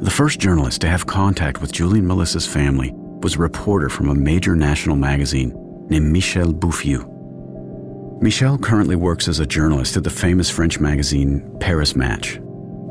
The 0.05 0.11
first 0.11 0.39
journalist 0.39 0.81
to 0.81 0.87
have 0.87 1.07
contact 1.07 1.61
with 1.61 1.71
Julie 1.71 1.97
and 1.97 2.07
Melissa's 2.07 2.45
family 2.45 2.93
was 3.21 3.35
a 3.35 3.39
reporter 3.39 3.89
from 3.89 4.09
a 4.09 4.15
major 4.15 4.55
national 4.55 4.95
magazine 4.95 5.53
named 5.89 6.11
Michel 6.11 6.53
Bouffioux. 6.53 7.07
Michel 8.21 8.57
currently 8.57 8.95
works 8.95 9.27
as 9.27 9.39
a 9.39 9.45
journalist 9.45 9.97
at 9.97 10.03
the 10.03 10.09
famous 10.09 10.49
French 10.49 10.79
magazine 10.79 11.57
Paris 11.59 11.95
Match. 11.95 12.39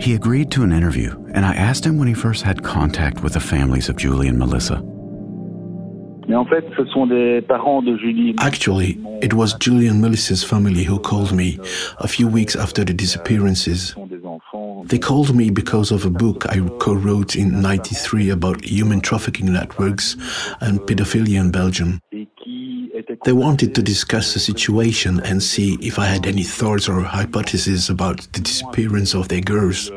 He 0.00 0.14
agreed 0.14 0.50
to 0.52 0.62
an 0.62 0.72
interview, 0.72 1.10
and 1.34 1.44
I 1.44 1.54
asked 1.54 1.84
him 1.84 1.98
when 1.98 2.08
he 2.08 2.14
first 2.14 2.42
had 2.42 2.64
contact 2.64 3.22
with 3.22 3.34
the 3.34 3.40
families 3.40 3.88
of 3.88 3.96
Julie 3.96 4.28
and 4.28 4.38
Melissa. 4.38 4.82
Actually, 8.40 8.98
it 9.20 9.34
was 9.34 9.54
Julie 9.54 9.88
and 9.88 10.00
Melissa's 10.00 10.44
family 10.44 10.84
who 10.84 10.98
called 10.98 11.32
me 11.32 11.58
a 11.98 12.08
few 12.08 12.28
weeks 12.28 12.54
after 12.54 12.84
the 12.84 12.94
disappearances. 12.94 13.94
They 14.84 14.98
called 14.98 15.34
me 15.34 15.50
because 15.50 15.90
of 15.90 16.04
a 16.04 16.10
book 16.10 16.46
I 16.46 16.60
co 16.78 16.94
wrote 16.94 17.36
in 17.36 17.60
93 17.60 18.30
about 18.30 18.64
human 18.64 19.00
trafficking 19.00 19.52
networks 19.52 20.16
and 20.60 20.80
pedophilia 20.80 21.40
in 21.40 21.50
Belgium. 21.50 22.00
They 23.24 23.32
wanted 23.32 23.74
to 23.74 23.82
discuss 23.82 24.34
the 24.34 24.40
situation 24.40 25.20
and 25.20 25.42
see 25.42 25.78
if 25.80 25.98
I 25.98 26.06
had 26.06 26.26
any 26.26 26.42
thoughts 26.42 26.88
or 26.88 27.02
hypotheses 27.02 27.90
about 27.90 28.20
the 28.32 28.40
disappearance 28.40 29.14
of 29.14 29.28
their 29.28 29.40
girls. 29.40 29.90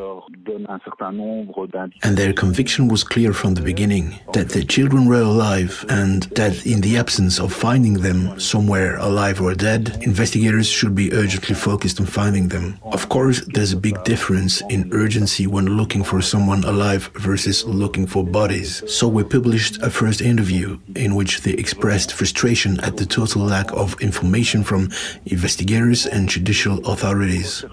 And 2.03 2.17
their 2.17 2.33
conviction 2.33 2.87
was 2.87 3.03
clear 3.03 3.33
from 3.33 3.53
the 3.53 3.61
beginning 3.61 4.19
that 4.33 4.49
the 4.49 4.63
children 4.63 5.05
were 5.05 5.21
alive 5.21 5.85
and 5.89 6.23
that 6.35 6.65
in 6.65 6.81
the 6.81 6.97
absence 6.97 7.39
of 7.39 7.53
finding 7.53 7.95
them 7.95 8.39
somewhere 8.39 8.97
alive 8.97 9.41
or 9.41 9.53
dead, 9.55 9.97
investigators 10.01 10.67
should 10.67 10.95
be 10.95 11.13
urgently 11.13 11.55
focused 11.55 11.99
on 11.99 12.05
finding 12.05 12.47
them. 12.49 12.79
Of 12.83 13.09
course, 13.09 13.41
there's 13.53 13.73
a 13.73 13.77
big 13.77 14.03
difference 14.03 14.61
in 14.69 14.91
urgency 14.93 15.47
when 15.47 15.65
looking 15.65 16.03
for 16.03 16.21
someone 16.21 16.63
alive 16.63 17.09
versus 17.15 17.65
looking 17.65 18.07
for 18.07 18.23
bodies. 18.23 18.83
So 18.87 19.07
we 19.07 19.23
published 19.23 19.81
a 19.81 19.89
first 19.89 20.21
interview 20.21 20.79
in 20.95 21.15
which 21.15 21.41
they 21.41 21.51
expressed 21.51 22.13
frustration 22.13 22.79
at 22.81 22.97
the 22.97 23.05
total 23.05 23.43
lack 23.43 23.71
of 23.73 23.99
information 24.01 24.63
from 24.63 24.89
investigators 25.25 26.05
and 26.05 26.29
judicial 26.29 26.85
authorities 26.85 27.65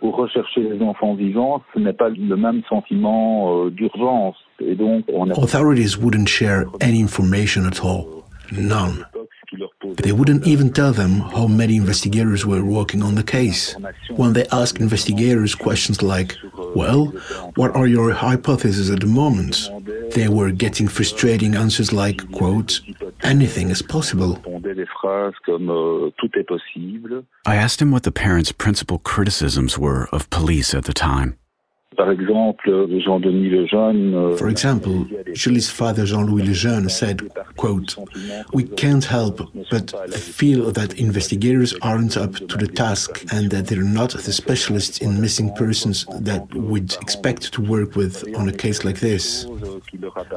rechercher 0.00 0.62
les 0.62 0.82
enfants 0.82 1.14
vivants, 1.14 1.62
ce 1.74 1.80
n'est 1.80 1.92
pas 1.92 2.08
le 2.08 2.36
même 2.36 2.62
sentiment 2.68 3.64
euh, 3.64 3.70
d'urgence. 3.70 4.36
Et 4.60 4.74
donc, 4.74 5.04
on 5.12 5.30
a... 5.30 5.32
Authorities 5.32 5.96
wouldn't 5.98 6.28
share 6.28 6.66
any 6.80 7.00
information 7.00 7.66
at 7.66 7.82
all. 7.82 8.24
None. 8.52 9.06
They 10.02 10.12
wouldn't 10.12 10.46
even 10.46 10.72
tell 10.72 10.92
them 10.92 11.20
how 11.20 11.46
many 11.46 11.76
investigators 11.76 12.44
were 12.44 12.64
working 12.64 13.02
on 13.02 13.14
the 13.14 13.22
case. 13.22 13.76
When 14.16 14.32
they 14.32 14.46
asked 14.50 14.80
investigators 14.80 15.54
questions 15.54 16.02
like, 16.02 16.34
Well, 16.74 17.06
what 17.54 17.76
are 17.76 17.86
your 17.86 18.12
hypotheses 18.12 18.90
at 18.90 19.00
the 19.00 19.06
moment? 19.06 19.70
They 20.12 20.28
were 20.28 20.50
getting 20.50 20.88
frustrating 20.88 21.54
answers 21.54 21.92
like, 21.92 22.30
quote, 22.32 22.80
anything 23.22 23.70
is 23.70 23.82
possible. 23.82 24.42
I 27.46 27.56
asked 27.56 27.82
him 27.82 27.90
what 27.90 28.02
the 28.02 28.12
parents' 28.12 28.52
principal 28.52 28.98
criticisms 28.98 29.78
were 29.78 30.08
of 30.12 30.30
police 30.30 30.74
at 30.74 30.84
the 30.84 30.94
time. 30.94 31.36
Par 31.96 32.10
exemple, 32.10 32.88
Jean-Denis 32.88 33.52
Lejeune. 33.52 34.14
Euh, 34.14 34.36
For 34.36 34.48
example, 34.48 35.06
Julie's 35.32 35.70
father 35.70 36.04
Jean-Louis 36.04 36.42
Lejeune 36.42 36.88
said, 36.88 37.20
quote, 37.56 37.96
"We 38.52 38.64
can't 38.64 39.04
help 39.04 39.48
but 39.70 39.92
feel 40.12 40.72
that 40.72 40.98
investigators 40.98 41.72
aren't 41.82 42.16
up 42.16 42.34
to 42.48 42.56
the 42.58 42.66
task 42.66 43.24
and 43.32 43.50
that 43.50 43.68
they're 43.68 43.84
not 43.84 44.10
the 44.10 44.32
specialists 44.32 44.98
in 44.98 45.20
missing 45.20 45.52
persons 45.54 46.06
that 46.20 46.52
we'd 46.54 46.96
expect 47.00 47.52
to 47.52 47.60
work 47.62 47.94
with 47.94 48.24
on 48.36 48.48
a 48.48 48.52
case 48.52 48.84
like 48.84 48.98
this." 48.98 49.46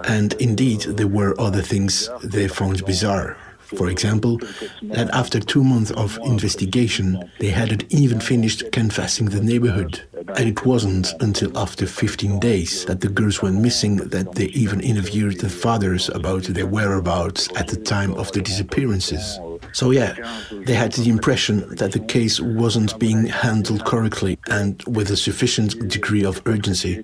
And 0.07 0.33
indeed, 0.39 0.81
there 0.81 1.07
were 1.07 1.33
other 1.39 1.63
things 1.63 2.09
they 2.23 2.47
found 2.47 2.85
bizarre. 2.85 3.35
For 3.75 3.89
example, 3.89 4.39
that 4.83 5.09
after 5.11 5.39
two 5.41 5.63
months 5.63 5.91
of 5.91 6.17
investigation, 6.23 7.29
they 7.39 7.49
hadn't 7.49 7.93
even 7.93 8.21
finished 8.21 8.71
canvassing 8.71 9.27
the 9.27 9.41
neighborhood. 9.41 10.01
And 10.35 10.47
it 10.47 10.65
wasn't 10.65 11.13
until 11.19 11.57
after 11.57 11.85
15 11.85 12.39
days 12.39 12.85
that 12.85 13.01
the 13.01 13.09
girls 13.09 13.41
went 13.41 13.59
missing 13.61 13.97
that 13.97 14.35
they 14.35 14.45
even 14.45 14.79
interviewed 14.79 15.39
the 15.39 15.49
fathers 15.49 16.09
about 16.09 16.43
their 16.43 16.65
whereabouts 16.65 17.49
at 17.57 17.67
the 17.67 17.75
time 17.75 18.13
of 18.13 18.31
the 18.31 18.41
disappearances. 18.41 19.39
So, 19.73 19.91
yeah, 19.91 20.15
they 20.51 20.73
had 20.73 20.93
the 20.93 21.09
impression 21.09 21.75
that 21.75 21.91
the 21.91 21.99
case 21.99 22.39
wasn't 22.39 22.97
being 22.99 23.25
handled 23.25 23.85
correctly 23.85 24.39
and 24.49 24.81
with 24.87 25.09
a 25.11 25.17
sufficient 25.17 25.89
degree 25.89 26.23
of 26.23 26.41
urgency. 26.45 27.03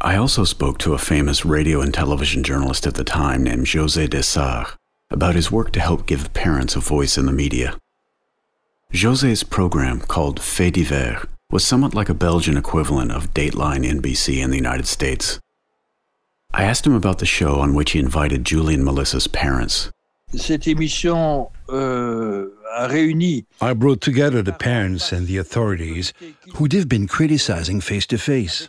I 0.00 0.16
also 0.16 0.44
spoke 0.44 0.78
to 0.78 0.94
a 0.94 0.98
famous 0.98 1.44
radio 1.44 1.80
and 1.80 1.94
television 1.94 2.42
journalist 2.42 2.51
at 2.52 2.94
the 2.94 3.04
time 3.04 3.42
named 3.42 3.66
José 3.66 4.06
Dessart 4.06 4.76
about 5.10 5.34
his 5.34 5.50
work 5.50 5.72
to 5.72 5.80
help 5.80 6.06
give 6.06 6.34
parents 6.34 6.76
a 6.76 6.80
voice 6.80 7.16
in 7.16 7.24
the 7.24 7.32
media. 7.32 7.78
José's 8.92 9.42
program, 9.42 10.00
called 10.00 10.38
Faits 10.38 10.76
divers, 10.76 11.24
was 11.50 11.64
somewhat 11.64 11.94
like 11.94 12.10
a 12.10 12.14
Belgian 12.14 12.58
equivalent 12.58 13.10
of 13.10 13.32
Dateline 13.32 13.86
NBC 13.86 14.42
in 14.42 14.50
the 14.50 14.56
United 14.56 14.86
States. 14.86 15.40
I 16.52 16.64
asked 16.64 16.86
him 16.86 16.94
about 16.94 17.18
the 17.18 17.26
show 17.26 17.58
on 17.60 17.74
which 17.74 17.92
he 17.92 17.98
invited 17.98 18.44
Julie 18.44 18.74
and 18.74 18.84
Melissa's 18.84 19.26
parents. 19.28 19.90
Cette 20.34 20.66
émission 20.66 21.50
euh, 21.70 22.48
a 22.74 22.88
réuni. 22.88 23.44
I 23.62 23.72
brought 23.74 24.00
together 24.00 24.42
the 24.42 24.52
parents 24.52 25.12
and 25.12 25.26
the 25.26 25.38
authorities 25.38 26.12
who'd 26.54 26.72
have 26.72 26.88
been 26.88 27.06
criticizing 27.06 27.80
face 27.80 28.06
to 28.06 28.18
face. 28.18 28.68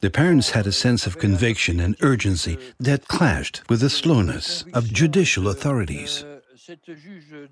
The 0.00 0.10
parents 0.10 0.50
had 0.50 0.66
a 0.66 0.72
sense 0.72 1.06
of 1.06 1.18
conviction 1.18 1.78
and 1.78 1.94
urgency 2.00 2.56
that 2.78 3.06
clashed 3.06 3.62
with 3.68 3.80
the 3.80 3.90
slowness 3.90 4.64
of 4.72 4.92
judicial 4.92 5.46
authorities. 5.48 6.24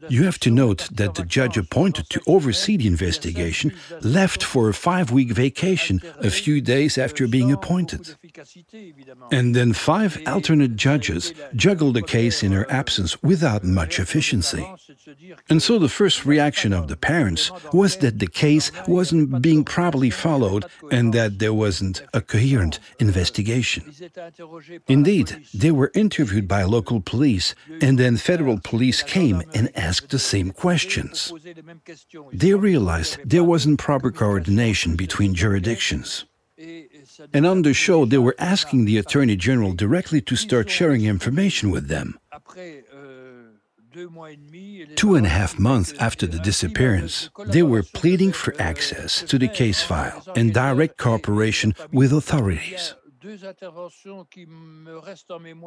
You 0.08 0.24
have 0.24 0.38
to 0.40 0.50
note 0.50 0.88
that 0.92 1.14
the 1.14 1.24
judge 1.24 1.58
appointed 1.58 2.08
to 2.10 2.20
oversee 2.26 2.76
the 2.78 2.86
investigation 2.86 3.74
left 4.00 4.42
for 4.42 4.68
a 4.68 4.74
five 4.74 5.10
week 5.10 5.32
vacation 5.32 6.00
a 6.20 6.30
few 6.30 6.60
days 6.60 6.96
after 6.96 7.26
being 7.26 7.52
appointed. 7.52 8.16
And 9.30 9.54
then 9.54 9.72
five 9.72 10.20
alternate 10.26 10.76
judges 10.76 11.32
juggled 11.54 11.94
the 11.94 12.02
case 12.02 12.42
in 12.42 12.52
her 12.52 12.70
absence 12.70 13.22
without 13.22 13.64
much 13.64 13.98
efficiency. 13.98 14.66
And 15.48 15.62
so 15.62 15.78
the 15.78 15.88
first 15.88 16.24
reaction 16.24 16.72
of 16.72 16.88
the 16.88 16.96
parents 16.96 17.50
was 17.72 17.96
that 17.98 18.18
the 18.18 18.26
case 18.26 18.70
wasn't 18.86 19.42
being 19.42 19.64
properly 19.64 20.10
followed 20.10 20.64
and 20.90 21.12
that 21.14 21.38
there 21.38 21.54
wasn't 21.54 22.02
a 22.12 22.20
coherent 22.20 22.80
investigation. 22.98 23.92
Indeed, 24.86 25.46
they 25.54 25.70
were 25.70 25.90
interviewed 25.94 26.48
by 26.48 26.62
local 26.62 27.00
police, 27.00 27.54
and 27.80 27.98
then 27.98 28.16
federal 28.16 28.58
police 28.58 29.02
came 29.02 29.42
and 29.54 29.76
asked 29.76 30.10
the 30.10 30.18
same 30.18 30.50
questions. 30.50 31.32
They 32.32 32.54
realized 32.54 33.18
there 33.24 33.44
wasn't 33.44 33.78
proper 33.78 34.10
coordination 34.10 34.96
between 34.96 35.34
jurisdictions. 35.34 36.24
And 37.32 37.46
on 37.46 37.62
the 37.62 37.74
show, 37.74 38.04
they 38.04 38.18
were 38.18 38.34
asking 38.38 38.84
the 38.84 38.98
Attorney 38.98 39.36
General 39.36 39.72
directly 39.72 40.20
to 40.22 40.36
start 40.36 40.70
sharing 40.70 41.04
information 41.04 41.70
with 41.70 41.88
them. 41.88 42.18
Two 44.96 45.14
and 45.14 45.26
a 45.26 45.30
half 45.30 45.58
months 45.58 45.92
after 45.98 46.26
the 46.26 46.38
disappearance, 46.38 47.30
they 47.46 47.62
were 47.62 47.82
pleading 47.82 48.32
for 48.32 48.54
access 48.60 49.22
to 49.22 49.38
the 49.38 49.48
case 49.48 49.82
file 49.82 50.22
and 50.36 50.52
direct 50.52 50.98
cooperation 50.98 51.74
with 51.92 52.12
authorities. 52.12 52.94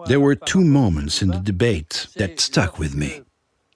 There 0.07 0.19
were 0.19 0.35
two 0.35 0.63
moments 0.63 1.21
in 1.21 1.29
the 1.29 1.41
debate 1.43 2.07
that 2.15 2.39
stuck 2.39 2.79
with 2.79 2.95
me. 2.95 3.21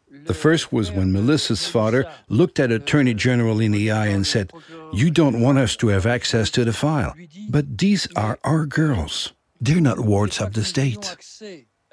The 0.09 0.33
first 0.33 0.71
was 0.71 0.91
when 0.91 1.11
Melissa's 1.11 1.67
father 1.67 2.05
looked 2.29 2.59
at 2.59 2.71
Attorney 2.71 3.13
General 3.13 3.59
in 3.59 3.71
the 3.71 3.91
eye 3.91 4.07
and 4.07 4.25
said, 4.25 4.51
You 4.93 5.09
don't 5.09 5.41
want 5.41 5.57
us 5.57 5.75
to 5.77 5.87
have 5.87 6.05
access 6.05 6.49
to 6.51 6.63
the 6.63 6.73
file, 6.73 7.13
but 7.49 7.77
these 7.77 8.07
are 8.15 8.39
our 8.43 8.65
girls. 8.65 9.33
They're 9.59 9.81
not 9.81 9.99
wards 9.99 10.39
of 10.41 10.53
the 10.53 10.63
state. 10.63 11.15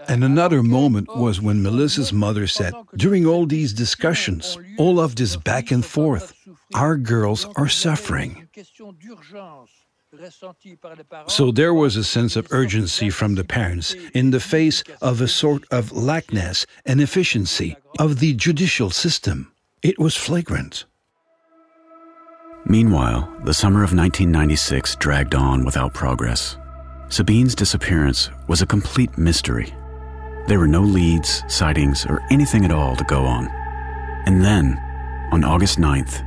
And 0.08 0.24
another 0.24 0.62
moment 0.62 1.14
was 1.16 1.40
when 1.40 1.62
Melissa's 1.62 2.12
mother 2.12 2.46
said, 2.46 2.74
During 2.96 3.24
all 3.26 3.46
these 3.46 3.72
discussions, 3.72 4.58
all 4.78 5.00
of 5.00 5.16
this 5.16 5.36
back 5.36 5.70
and 5.70 5.84
forth, 5.84 6.34
our 6.74 6.96
girls 6.96 7.46
are 7.56 7.68
suffering. 7.68 8.48
So 11.26 11.50
there 11.50 11.72
was 11.72 11.96
a 11.96 12.04
sense 12.04 12.36
of 12.36 12.52
urgency 12.52 13.08
from 13.08 13.34
the 13.34 13.44
parents 13.44 13.94
in 14.12 14.30
the 14.30 14.40
face 14.40 14.82
of 15.00 15.20
a 15.20 15.28
sort 15.28 15.64
of 15.70 15.92
lackness 15.92 16.66
and 16.84 17.00
efficiency 17.00 17.76
of 17.98 18.18
the 18.18 18.34
judicial 18.34 18.90
system. 18.90 19.52
It 19.82 19.98
was 19.98 20.16
flagrant. 20.16 20.84
Meanwhile, 22.66 23.32
the 23.44 23.54
summer 23.54 23.82
of 23.82 23.94
1996 23.94 24.96
dragged 24.96 25.34
on 25.34 25.64
without 25.64 25.94
progress. 25.94 26.56
Sabine's 27.08 27.54
disappearance 27.54 28.30
was 28.48 28.62
a 28.62 28.66
complete 28.66 29.16
mystery. 29.18 29.74
There 30.46 30.58
were 30.58 30.68
no 30.68 30.82
leads, 30.82 31.42
sightings, 31.48 32.06
or 32.06 32.22
anything 32.30 32.64
at 32.64 32.70
all 32.70 32.96
to 32.96 33.04
go 33.04 33.24
on. 33.24 33.48
And 34.26 34.44
then, 34.44 34.78
on 35.32 35.42
August 35.42 35.78
9th, 35.78 36.22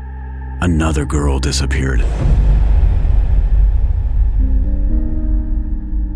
another 0.61 1.05
girl 1.05 1.39
disappeared. 1.39 2.03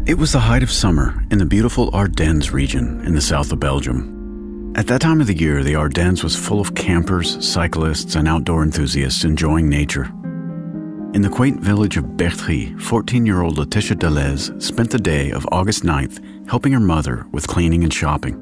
It 0.09 0.17
was 0.17 0.31
the 0.31 0.39
height 0.39 0.63
of 0.63 0.71
summer 0.71 1.23
in 1.29 1.37
the 1.37 1.45
beautiful 1.45 1.91
Ardennes 1.93 2.51
region 2.51 3.05
in 3.05 3.13
the 3.13 3.21
south 3.21 3.51
of 3.51 3.59
Belgium. 3.59 4.73
At 4.75 4.87
that 4.87 5.01
time 5.01 5.21
of 5.21 5.27
the 5.27 5.37
year, 5.37 5.63
the 5.63 5.75
Ardennes 5.75 6.23
was 6.23 6.35
full 6.35 6.59
of 6.59 6.73
campers, 6.73 7.37
cyclists, 7.47 8.15
and 8.15 8.27
outdoor 8.27 8.63
enthusiasts 8.63 9.23
enjoying 9.23 9.69
nature. 9.69 10.05
In 11.13 11.21
the 11.21 11.29
quaint 11.29 11.61
village 11.61 11.95
of 11.95 12.17
Bertrix, 12.17 12.81
14 12.81 13.23
year 13.27 13.43
old 13.43 13.57
Laëtitia 13.57 13.99
Delhez 13.99 14.59
spent 14.59 14.89
the 14.89 14.97
day 14.97 15.29
of 15.29 15.47
August 15.51 15.83
9th 15.83 16.49
helping 16.49 16.73
her 16.73 16.79
mother 16.79 17.27
with 17.31 17.47
cleaning 17.47 17.83
and 17.83 17.93
shopping. 17.93 18.33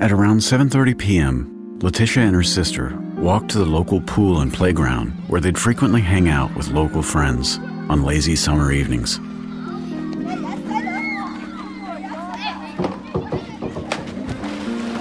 At 0.00 0.10
around 0.10 0.38
7:30 0.38 0.98
p.m., 0.98 1.78
Laëtitia 1.78 2.22
and 2.26 2.34
her 2.34 2.42
sister 2.42 2.98
walked 3.18 3.52
to 3.52 3.58
the 3.58 3.72
local 3.78 4.00
pool 4.00 4.40
and 4.40 4.52
playground 4.52 5.12
where 5.28 5.40
they'd 5.40 5.56
frequently 5.56 6.00
hang 6.00 6.28
out 6.28 6.52
with 6.56 6.72
local 6.72 7.02
friends 7.02 7.60
on 7.88 8.02
lazy 8.02 8.34
summer 8.34 8.72
evenings. 8.72 9.20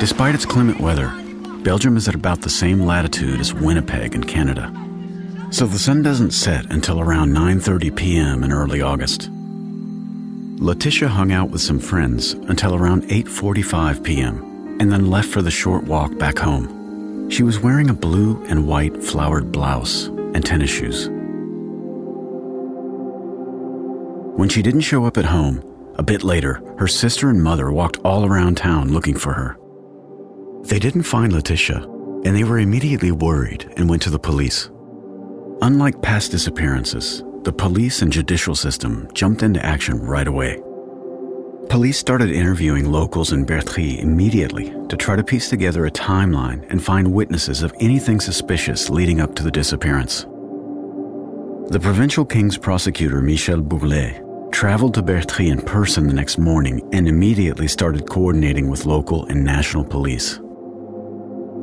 Despite 0.02 0.34
its 0.34 0.48
clement 0.48 0.80
weather, 0.82 1.14
Belgium 1.62 1.96
is 1.96 2.08
at 2.08 2.16
about 2.16 2.42
the 2.42 2.50
same 2.50 2.80
latitude 2.80 3.40
as 3.40 3.54
Winnipeg 3.54 4.16
in 4.16 4.24
Canada. 4.24 4.74
So 5.52 5.68
the 5.68 5.78
sun 5.78 6.02
doesn't 6.02 6.32
set 6.32 6.66
until 6.72 7.00
around 7.00 7.36
9:30 7.36 7.96
p.m. 7.96 8.44
in 8.44 8.52
early 8.52 8.82
August. 8.82 9.30
Laëtitia 10.58 11.08
hung 11.08 11.32
out 11.32 11.52
with 11.52 11.62
some 11.62 11.78
friends 11.78 12.34
until 12.50 12.74
around 12.74 13.04
8:45 13.10 14.04
p.m. 14.04 14.78
and 14.80 14.92
then 14.92 15.12
left 15.12 15.30
for 15.30 15.44
the 15.44 15.52
short 15.52 15.84
walk 15.84 16.18
back 16.18 16.40
home. 16.40 17.30
She 17.30 17.44
was 17.44 17.60
wearing 17.60 17.92
a 17.92 18.02
blue 18.08 18.44
and 18.46 18.68
white 18.68 19.04
flowered 19.04 19.52
blouse 19.52 20.08
and 20.34 20.44
tennis 20.44 20.72
shoes. 20.72 21.10
When 24.36 24.50
she 24.50 24.64
didn't 24.64 24.82
show 24.82 25.06
up 25.06 25.20
at 25.20 25.26
home, 25.26 25.62
a 26.00 26.02
bit 26.02 26.24
later, 26.24 26.60
her 26.80 26.88
sister 26.88 27.30
and 27.30 27.44
mother 27.44 27.72
walked 27.72 28.00
all 28.04 28.26
around 28.26 28.58
town 28.58 28.94
looking 28.94 29.16
for 29.16 29.34
her. 29.34 29.58
They 30.63 30.80
didn't 30.80 31.04
find 31.04 31.34
Laëtitia, 31.34 32.26
and 32.26 32.36
they 32.36 32.43
were 32.43 32.60
immediately 32.60 33.12
worried 33.12 33.71
and 33.78 33.89
went 33.89 34.02
to 34.04 34.10
the 34.10 34.19
police. 34.19 34.69
Unlike 35.62 36.02
past 36.02 36.32
disappearances, 36.32 37.24
the 37.43 37.52
police 37.52 38.02
and 38.02 38.12
judicial 38.12 38.56
system 38.56 39.10
jumped 39.13 39.43
into 39.43 39.65
action 39.65 40.00
right 40.00 40.28
away. 40.28 40.62
Police 41.69 41.97
started 41.97 42.32
interviewing 42.32 42.91
locals 42.91 43.32
in 43.32 43.45
Bertrix 43.45 44.00
immediately 44.00 44.74
to 44.89 44.97
try 44.97 45.15
to 45.15 45.24
piece 45.24 45.50
together 45.50 45.86
a 45.86 45.91
timeline 45.91 46.69
and 46.69 46.84
find 46.84 47.12
witnesses 47.12 47.63
of 47.63 47.74
anything 47.80 48.19
suspicious 48.19 48.89
leading 48.89 49.19
up 49.19 49.36
to 49.36 49.43
the 49.43 49.52
disappearance. 49.52 50.24
The 51.69 51.80
provincial 51.82 52.26
king's 52.26 52.58
prosecutor, 52.58 53.21
Michel 53.21 53.62
Bourlet, 53.62 54.52
traveled 54.52 54.93
to 54.95 55.04
Bertrix 55.04 55.52
in 55.52 55.62
person 55.62 56.08
the 56.08 56.13
next 56.13 56.38
morning 56.38 56.88
and 56.91 57.08
immediately 57.08 57.67
started 57.67 58.10
coordinating 58.10 58.69
with 58.69 58.86
local 58.86 59.26
and 59.26 59.43
national 59.43 59.86
police. 59.86 60.39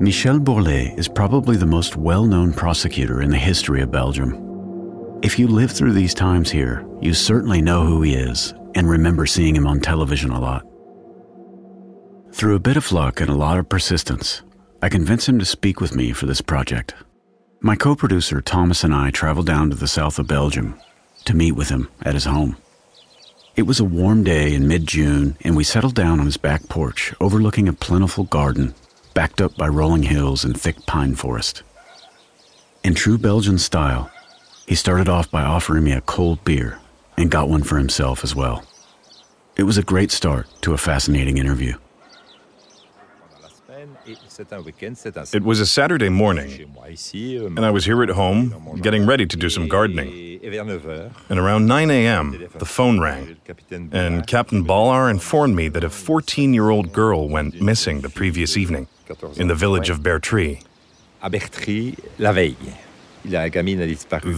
Michel 0.01 0.39
Bourlet 0.39 0.97
is 0.97 1.09
probably 1.09 1.57
the 1.57 1.67
most 1.67 1.97
well 1.97 2.25
known 2.25 2.53
prosecutor 2.53 3.21
in 3.21 3.31
the 3.31 3.37
history 3.37 3.83
of 3.83 3.91
Belgium. 3.91 5.19
If 5.25 5.41
you 5.41 5.49
live 5.49 5.73
through 5.73 5.93
these 5.93 6.15
times 6.15 6.53
here, 6.53 6.87
you 7.01 7.13
certainly 7.13 7.61
know 7.61 7.85
who 7.85 8.03
he 8.03 8.15
is 8.15 8.55
and 8.77 8.89
remember 8.89 9.27
seeing 9.27 9.57
him 9.57 9.67
on 9.67 9.81
television 9.81 10.31
a 10.31 10.39
lot. 10.39 10.65
Through 12.31 12.55
a 12.55 12.61
bit 12.61 12.77
of 12.77 12.93
luck 12.93 13.21
and 13.21 13.29
a 13.29 13.35
lot 13.35 13.59
of 13.59 13.69
persistence, 13.69 14.43
I 14.81 14.89
convinced 14.89 15.29
him 15.29 15.41
to 15.41 15.45
speak 15.45 15.81
with 15.81 15.97
me 15.97 16.13
for 16.13 16.27
this 16.27 16.43
project. 16.43 16.95
My 17.61 17.75
co 17.75 17.97
producer 17.97 18.41
Thomas 18.41 18.85
and 18.85 18.95
I 18.95 19.11
traveled 19.11 19.47
down 19.47 19.69
to 19.71 19.77
the 19.77 19.89
south 19.89 20.21
of 20.21 20.29
Belgium 20.29 20.79
to 21.25 21.35
meet 21.35 21.57
with 21.57 21.71
him 21.71 21.89
at 22.03 22.15
his 22.15 22.27
home. 22.27 22.57
It 23.57 23.63
was 23.63 23.81
a 23.81 23.85
warm 23.85 24.23
day 24.23 24.55
in 24.55 24.69
mid 24.69 24.87
June, 24.87 25.37
and 25.41 25.57
we 25.57 25.65
settled 25.65 25.97
down 25.97 26.21
on 26.21 26.27
his 26.27 26.37
back 26.37 26.69
porch 26.69 27.13
overlooking 27.21 27.67
a 27.67 27.73
plentiful 27.73 28.23
garden 28.23 28.77
backed 29.19 29.41
up 29.41 29.57
by 29.57 29.67
rolling 29.67 30.05
hills 30.05 30.45
and 30.45 30.61
thick 30.61 30.87
pine 30.87 31.13
forest. 31.13 31.65
In 32.85 32.95
true 32.95 33.19
Belgian 33.19 33.59
style, 33.59 34.13
he 34.65 34.77
started 34.77 35.09
off 35.09 35.29
by 35.29 35.43
offering 35.43 35.83
me 35.83 35.91
a 35.91 36.01
cold 36.03 36.45
beer 36.45 36.79
and 37.17 37.29
got 37.29 37.49
one 37.49 37.65
for 37.65 37.79
himself 37.79 38.23
as 38.23 38.37
well. 38.37 38.65
It 39.57 39.65
was 39.65 39.77
a 39.77 39.83
great 39.83 40.13
start 40.13 40.47
to 40.61 40.73
a 40.73 40.79
fascinating 40.79 41.37
interview. 41.37 41.75
It 45.35 45.43
was 45.43 45.59
a 45.59 45.67
Saturday 45.67 46.11
morning, 46.11 46.77
and 47.45 47.67
I 47.67 47.71
was 47.71 47.87
here 47.87 48.05
at 48.05 48.11
home 48.11 48.79
getting 48.83 49.05
ready 49.05 49.27
to 49.27 49.37
do 49.37 49.51
some 49.51 49.67
gardening. 49.67 50.39
And 51.29 51.41
around 51.41 51.67
9 51.67 51.91
a.m., 51.91 52.49
the 52.57 52.65
phone 52.65 53.01
rang, 53.01 53.37
and 53.91 54.25
Captain 54.29 54.63
Ballard 54.63 55.11
informed 55.11 55.57
me 55.57 55.67
that 55.71 55.83
a 55.83 55.91
14 55.91 56.55
year 56.55 56.71
old 56.71 56.93
girl 56.93 57.29
went 57.29 57.61
missing 57.61 58.03
the 58.03 58.11
previous 58.11 58.57
evening 58.57 58.87
in 59.37 59.49
the 59.49 59.55
village 59.55 59.91
of 59.91 60.01
Bertrix. 60.01 60.65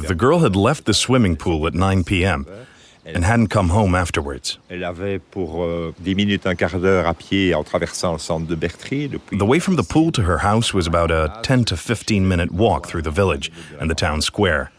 The 0.08 0.14
girl 0.14 0.38
had 0.40 0.56
left 0.56 0.84
the 0.86 0.94
swimming 0.94 1.36
pool 1.36 1.66
at 1.66 1.74
9 1.74 2.04
p.m 2.04 2.46
and 3.04 3.24
hadn't 3.24 3.48
come 3.48 3.70
home 3.70 3.94
afterwards. 3.94 4.58
The 9.30 9.46
way 9.46 9.58
from 9.58 9.76
the 9.76 9.82
pool 9.82 10.12
to 10.12 10.22
her 10.22 10.38
house 10.38 10.74
was 10.74 10.86
about 10.86 11.10
a 11.10 11.38
10 11.42 11.64
to 11.66 11.76
15 11.76 12.28
minute 12.28 12.52
walk 12.52 12.86
through 12.86 13.02
the 13.02 13.10
village 13.10 13.50
and 13.78 13.90
the 13.90 13.94
town 13.94 14.20
square. 14.22 14.70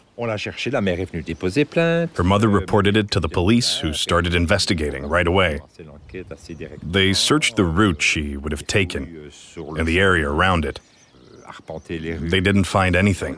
Her 2.16 2.24
mother 2.24 2.48
reported 2.48 2.96
it 2.98 3.12
to 3.12 3.20
the 3.20 3.30
police, 3.30 3.78
who 3.78 3.94
started 3.94 4.36
investigating 4.36 5.06
right 5.08 5.28
away. 5.28 5.60
They 6.84 7.14
searched 7.14 7.56
the 7.56 7.64
route 7.64 8.02
she 8.02 8.38
would 8.38 8.52
have 8.52 8.68
taken 8.68 9.32
and 9.78 9.88
the 9.88 10.00
area 10.00 10.30
around 10.30 10.66
it. 10.66 10.80
They 12.30 12.42
didn't 12.42 12.66
find 12.66 12.96
anything. 12.96 13.36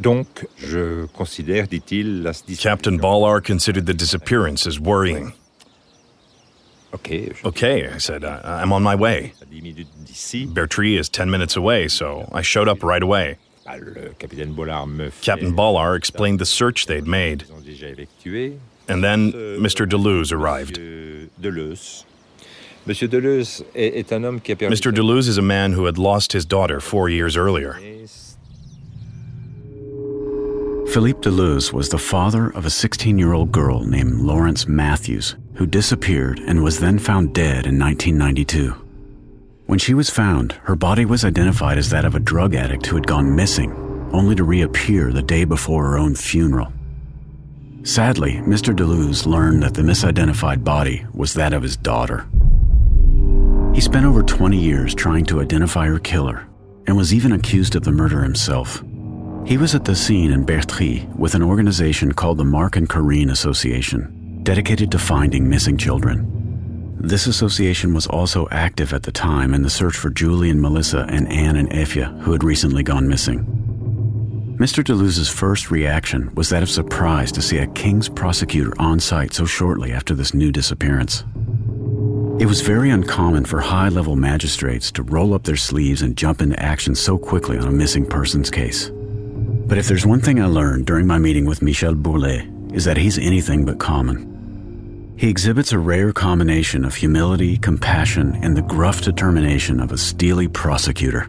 Donc, 0.00 0.46
je 0.56 1.06
considère, 1.08 1.68
dit-il, 1.68 2.22
la 2.22 2.32
Captain 2.58 2.96
Ballard 2.96 3.44
considered 3.44 3.84
the 3.84 3.92
disappearance 3.92 4.66
as 4.66 4.80
worrying. 4.80 5.34
Okay. 6.94 7.32
Okay, 7.44 7.88
I 7.88 7.98
said, 7.98 8.24
I'm 8.24 8.72
on 8.72 8.82
my 8.82 8.94
way. 8.94 9.32
Bertrix 10.46 10.98
is 10.98 11.08
10 11.08 11.30
minutes 11.30 11.56
away, 11.56 11.88
so 11.88 12.28
I 12.32 12.42
showed 12.42 12.68
up 12.68 12.82
right 12.82 13.02
away. 13.02 13.38
Captain 15.22 15.54
Ballard 15.54 15.96
explained 15.96 16.38
the 16.40 16.46
search 16.46 16.86
they'd 16.86 17.06
made. 17.06 17.44
And 18.88 19.02
then 19.04 19.32
Mr. 19.32 19.86
Deleuze 19.88 20.32
arrived. 20.32 20.76
Mr. 24.72 24.92
Deleuze 24.92 25.28
is 25.28 25.38
a 25.38 25.42
man 25.42 25.72
who 25.72 25.84
had 25.84 25.98
lost 25.98 26.32
his 26.32 26.44
daughter 26.44 26.80
four 26.80 27.08
years 27.08 27.36
earlier. 27.36 27.78
Philippe 30.92 31.20
Deleuze 31.20 31.72
was 31.72 31.88
the 31.88 31.96
father 31.96 32.50
of 32.50 32.66
a 32.66 32.70
16 32.70 33.18
year 33.18 33.32
old 33.32 33.50
girl 33.50 33.82
named 33.82 34.20
Laurence 34.20 34.66
Mathues, 34.66 35.36
who 35.54 35.64
disappeared 35.64 36.38
and 36.40 36.62
was 36.62 36.80
then 36.80 36.98
found 36.98 37.34
dead 37.34 37.66
in 37.66 37.78
1992. 37.78 38.72
When 39.64 39.78
she 39.78 39.94
was 39.94 40.10
found, 40.10 40.52
her 40.64 40.76
body 40.76 41.06
was 41.06 41.24
identified 41.24 41.78
as 41.78 41.88
that 41.88 42.04
of 42.04 42.14
a 42.14 42.20
drug 42.20 42.54
addict 42.54 42.84
who 42.84 42.96
had 42.96 43.06
gone 43.06 43.34
missing, 43.34 43.72
only 44.12 44.34
to 44.34 44.44
reappear 44.44 45.14
the 45.14 45.22
day 45.22 45.44
before 45.44 45.82
her 45.84 45.96
own 45.96 46.14
funeral. 46.14 46.70
Sadly, 47.84 48.42
Mr. 48.42 48.76
Deleuze 48.76 49.24
learned 49.24 49.62
that 49.62 49.72
the 49.72 49.80
misidentified 49.80 50.62
body 50.62 51.06
was 51.14 51.32
that 51.32 51.54
of 51.54 51.62
his 51.62 51.78
daughter. 51.78 52.26
He 53.74 53.80
spent 53.80 54.04
over 54.04 54.22
20 54.22 54.58
years 54.58 54.94
trying 54.94 55.24
to 55.24 55.40
identify 55.40 55.86
her 55.86 55.98
killer 55.98 56.46
and 56.86 56.98
was 56.98 57.14
even 57.14 57.32
accused 57.32 57.76
of 57.76 57.84
the 57.84 57.92
murder 57.92 58.22
himself. 58.22 58.84
He 59.44 59.58
was 59.58 59.74
at 59.74 59.84
the 59.84 59.96
scene 59.96 60.30
in 60.30 60.46
Bertrix 60.46 61.04
with 61.16 61.34
an 61.34 61.42
organization 61.42 62.12
called 62.12 62.38
the 62.38 62.44
Marc 62.44 62.76
and 62.76 62.88
Corinne 62.88 63.28
Association, 63.28 64.40
dedicated 64.44 64.90
to 64.92 64.98
finding 64.98 65.48
missing 65.48 65.76
children. 65.76 66.96
This 67.00 67.26
association 67.26 67.92
was 67.92 68.06
also 68.06 68.46
active 68.52 68.92
at 68.92 69.02
the 69.02 69.10
time 69.10 69.52
in 69.52 69.62
the 69.62 69.68
search 69.68 69.96
for 69.96 70.10
Julie 70.10 70.50
and 70.50 70.62
Melissa 70.62 71.06
and 71.08 71.30
Anne 71.30 71.56
and 71.56 71.68
Eefje, 71.70 72.20
who 72.20 72.30
had 72.30 72.44
recently 72.44 72.84
gone 72.84 73.08
missing. 73.08 73.44
Mr. 74.60 74.84
Deleuze's 74.84 75.28
first 75.28 75.72
reaction 75.72 76.32
was 76.36 76.48
that 76.50 76.62
of 76.62 76.70
surprise 76.70 77.32
to 77.32 77.42
see 77.42 77.58
a 77.58 77.66
king's 77.66 78.08
prosecutor 78.08 78.72
on 78.80 79.00
site 79.00 79.34
so 79.34 79.44
shortly 79.44 79.90
after 79.92 80.14
this 80.14 80.34
new 80.34 80.52
disappearance. 80.52 81.24
It 82.38 82.46
was 82.46 82.60
very 82.60 82.90
uncommon 82.90 83.46
for 83.46 83.60
high 83.60 83.88
level 83.88 84.14
magistrates 84.14 84.92
to 84.92 85.02
roll 85.02 85.34
up 85.34 85.42
their 85.42 85.56
sleeves 85.56 86.02
and 86.02 86.16
jump 86.16 86.40
into 86.40 86.62
action 86.62 86.94
so 86.94 87.18
quickly 87.18 87.58
on 87.58 87.66
a 87.66 87.72
missing 87.72 88.06
persons 88.06 88.48
case. 88.48 88.92
But 89.72 89.78
if 89.78 89.88
there's 89.88 90.04
one 90.04 90.20
thing 90.20 90.38
I 90.38 90.44
learned 90.44 90.84
during 90.84 91.06
my 91.06 91.16
meeting 91.16 91.46
with 91.46 91.62
Michel 91.62 91.94
Bourlet, 91.94 92.74
is 92.74 92.84
that 92.84 92.98
he's 92.98 93.16
anything 93.16 93.64
but 93.64 93.78
common. 93.78 95.14
He 95.16 95.30
exhibits 95.30 95.72
a 95.72 95.78
rare 95.78 96.12
combination 96.12 96.84
of 96.84 96.94
humility, 96.94 97.56
compassion, 97.56 98.38
and 98.42 98.54
the 98.54 98.60
gruff 98.60 99.00
determination 99.00 99.80
of 99.80 99.90
a 99.90 99.96
steely 99.96 100.46
prosecutor. 100.46 101.26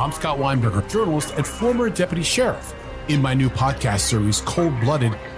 I'm 0.00 0.10
Scott 0.10 0.38
Weinberger, 0.38 0.90
journalist 0.90 1.32
and 1.36 1.46
former 1.46 1.88
deputy 1.90 2.24
sheriff. 2.24 2.74
In 3.06 3.22
my 3.22 3.34
new 3.34 3.50
podcast 3.50 4.00
series, 4.00 4.40
Cold 4.40 4.80
Blooded 4.80 5.16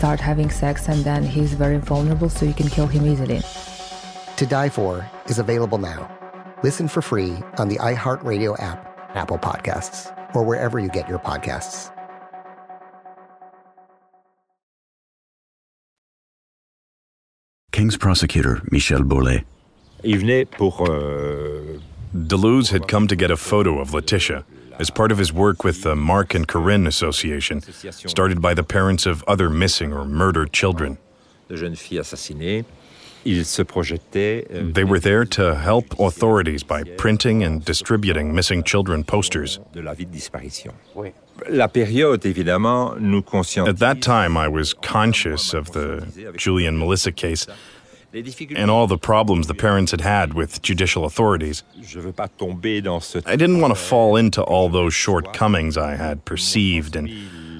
start 0.00 0.18
having 0.18 0.48
sex, 0.50 0.88
and 0.88 1.04
then 1.04 1.22
he's 1.22 1.52
very 1.52 1.76
vulnerable, 1.76 2.30
so 2.30 2.46
you 2.46 2.54
can 2.54 2.68
kill 2.68 2.86
him 2.86 3.04
easily. 3.12 3.40
To 4.38 4.46
Die 4.46 4.70
For 4.70 5.04
is 5.26 5.38
available 5.38 5.76
now. 5.76 6.08
Listen 6.62 6.88
for 6.88 7.02
free 7.02 7.32
on 7.58 7.68
the 7.68 7.76
iHeartRadio 7.76 8.52
app, 8.58 8.80
Apple 9.14 9.36
Podcasts, 9.38 10.08
or 10.34 10.42
wherever 10.42 10.78
you 10.78 10.88
get 10.88 11.06
your 11.06 11.18
podcasts. 11.18 11.90
King's 17.72 17.98
prosecutor, 17.98 18.62
Michel 18.72 19.04
Bourlet. 19.04 19.44
Il 20.02 20.16
venait 20.18 20.46
pour. 20.50 20.80
euh, 20.88 21.78
Deleuze 22.14 22.70
had 22.70 22.88
come 22.88 23.06
to 23.06 23.14
get 23.14 23.30
a 23.30 23.36
photo 23.36 23.78
of 23.78 23.90
Laëtitia 23.90 24.44
as 24.80 24.90
part 24.90 25.12
of 25.12 25.18
his 25.18 25.32
work 25.32 25.62
with 25.62 25.82
the 25.82 25.94
Marc 25.94 26.34
and 26.34 26.48
Corinne 26.48 26.86
Association, 26.86 27.60
started 27.60 28.40
by 28.40 28.54
the 28.54 28.62
parents 28.64 29.04
of 29.06 29.22
other 29.28 29.50
missing 29.50 29.92
or 29.92 30.04
murdered 30.04 30.52
children. 30.52 30.96
de 31.48 31.56
jeunes 31.56 31.76
filles 31.78 32.00
assassinées. 32.00 32.64
Il 33.26 33.44
se 33.44 33.62
projetait. 33.62 34.46
euh, 34.50 34.72
They 34.72 34.84
were 34.84 34.98
there 35.00 35.26
to 35.26 35.54
help 35.54 35.84
authorities 36.00 36.62
by 36.62 36.84
printing 36.96 37.44
and 37.44 37.62
distributing 37.62 38.32
missing 38.34 38.62
children 38.64 39.04
posters. 39.04 39.58
de 39.74 39.82
la 39.82 39.92
vie 39.92 40.06
de 40.06 40.10
disparition. 40.12 40.72
La 41.50 41.68
période, 41.68 42.24
évidemment, 42.24 42.94
nous 42.98 43.20
conscientise. 43.22 43.74
At 43.74 43.78
that 43.80 44.00
time, 44.00 44.38
I 44.38 44.48
was 44.48 44.72
conscious 44.72 45.52
of 45.52 45.72
the 45.72 46.02
Julie 46.38 46.66
and 46.66 46.78
Melissa 46.78 47.12
case 47.12 47.46
and 48.12 48.70
all 48.70 48.86
the 48.86 48.98
problems 48.98 49.46
the 49.46 49.54
parents 49.54 49.90
had 49.92 50.00
had 50.00 50.34
with 50.34 50.60
judicial 50.62 51.04
authorities. 51.04 51.62
Je 51.82 52.00
veux 52.00 52.12
pas 52.12 52.28
tomber 52.38 52.80
dans 52.82 53.00
ce. 53.04 53.18
I 53.26 53.36
didn't 53.36 53.60
want 53.60 53.72
to 53.74 53.80
fall 53.80 54.16
into 54.16 54.42
all 54.42 54.68
those 54.68 54.92
shortcomings 54.94 55.76
I 55.76 55.94
had 55.96 56.24
perceived 56.24 56.96
and 56.96 57.08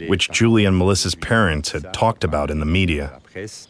which 0.08 0.30
Julie 0.30 0.64
and 0.64 0.76
Melissa's 0.76 1.14
parents 1.14 1.72
had 1.72 1.92
talked 1.92 2.24
about 2.24 2.50
in 2.50 2.58
the 2.58 2.66
media. 2.66 3.20
presse 3.32 3.68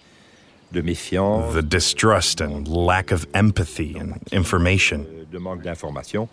de 0.72 0.82
méfiance, 0.82 1.52
The 1.52 1.62
distrust 1.62 2.40
and 2.40 2.66
lack 2.68 3.10
of 3.10 3.26
empathy 3.34 3.96
and 3.98 4.20
information. 4.32 5.26
de 5.30 5.38
manque 5.38 5.62
d'information. 5.62 6.28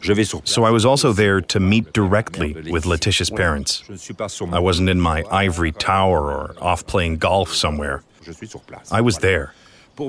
Je 0.00 0.12
vais 0.14 0.24
sur 0.24 0.40
place. 0.40 0.50
So 0.50 0.64
I 0.64 0.70
was 0.70 0.84
also 0.84 1.12
there 1.12 1.40
to 1.40 1.60
meet 1.60 1.92
directly 1.92 2.54
with 2.72 2.84
Laëtitia's 2.86 3.30
parents. 3.30 3.82
Je 3.86 3.92
ne 3.92 3.98
suis 3.98 4.14
pas 4.14 4.28
sur 4.32 4.48
I 4.52 4.58
wasn't 4.58 4.88
in 4.88 5.00
my 5.00 5.22
ivory 5.30 5.70
tower 5.70 6.32
or 6.32 6.54
off 6.60 6.84
playing 6.86 7.18
golf 7.18 7.54
somewhere. 7.54 8.02
Je 8.24 8.32
suis 8.32 8.48
sur 8.48 8.60
place. 8.60 8.90
I 8.90 9.00
was 9.00 9.18
there 9.18 9.52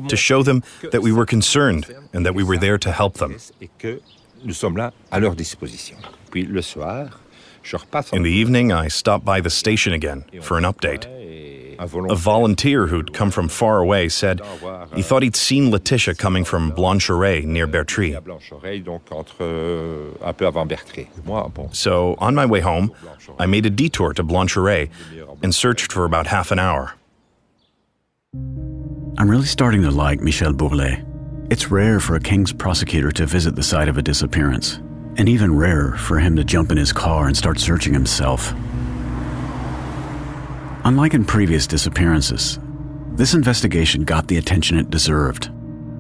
to 0.08 0.16
show 0.16 0.44
them 0.44 0.64
that 0.92 1.02
we 1.02 1.12
were 1.12 1.26
concerned 1.26 1.86
and 2.14 2.26
that 2.26 2.36
we 2.36 2.44
were 2.44 2.58
there 2.58 2.78
to 2.78 2.92
help 2.92 3.18
them. 3.18 3.38
Et 3.62 3.70
que 3.78 4.02
nous 4.44 4.54
sommes 4.54 4.78
là 4.78 4.92
à 5.12 5.20
leur 5.20 5.36
disposition. 5.36 5.98
Puis 6.32 6.44
le 6.46 6.62
soir, 6.62 7.20
je 7.64 7.78
repasse 7.78 8.12
en 8.12 8.18
In 8.18 8.24
the 8.24 8.32
evening, 8.32 8.72
I 8.72 8.90
stopped 8.90 9.26
by 9.26 9.42
the 9.42 9.50
station 9.50 9.94
again 9.94 10.26
for 10.42 10.58
an 10.58 10.64
update. 10.64 11.08
A 11.80 12.16
volunteer 12.16 12.88
who'd 12.88 13.14
come 13.14 13.32
from 13.32 13.50
far 13.50 13.80
away 13.80 14.08
said 14.08 14.42
he 14.96 15.02
thought 15.02 15.24
he'd 15.24 15.36
seen 15.36 15.72
Laëtitia 15.72 16.18
coming 16.18 16.46
from 16.46 16.70
Blanche-Oreille 16.70 17.46
near 17.46 17.68
Bertrix. 17.68 18.16
à 18.16 18.24
Blanche-Oreille, 18.24 18.82
donc 18.82 19.02
entre 19.12 19.36
euh, 19.42 20.12
un 20.24 20.34
peu 20.34 20.46
avant 20.46 20.66
Bertré. 20.66 21.10
So, 21.72 22.16
on 22.20 22.36
my 22.36 22.46
way 22.46 22.62
home, 22.62 22.92
I 23.40 23.48
made 23.48 23.66
a 23.66 23.72
detour 23.72 24.14
to 24.14 24.24
Blanche-Oreille 24.24 24.90
and 25.42 25.54
searched 25.54 25.92
for 25.92 26.06
about 26.06 26.28
half 26.28 26.52
an 26.52 26.60
hour. 26.60 26.94
I'm 29.16 29.30
really 29.30 29.46
starting 29.46 29.84
to 29.84 29.92
like 29.92 30.22
Michel 30.22 30.54
Bourlet. 30.54 31.06
It's 31.52 31.70
rare 31.70 32.00
for 32.00 32.16
a 32.16 32.20
King's 32.20 32.52
prosecutor 32.52 33.12
to 33.12 33.28
visit 33.28 33.56
the 33.56 33.62
site 33.62 33.88
of 33.88 34.00
a 34.00 34.02
disappearance, 34.02 34.78
and 35.18 35.30
even 35.30 35.56
rarer 35.56 35.96
for 35.98 36.18
him 36.18 36.36
to 36.36 36.44
jump 36.44 36.72
in 36.72 36.78
his 36.78 36.92
car 36.92 37.28
and 37.28 37.38
start 37.38 37.60
searching 37.60 37.94
himself. 37.94 38.54
Unlike 40.84 41.14
in 41.14 41.26
previous 41.26 41.68
disappearances, 41.68 42.58
this 43.12 43.36
investigation 43.36 44.04
got 44.04 44.28
the 44.28 44.38
attention 44.38 44.80
it 44.80 44.90
deserved. 44.90 45.52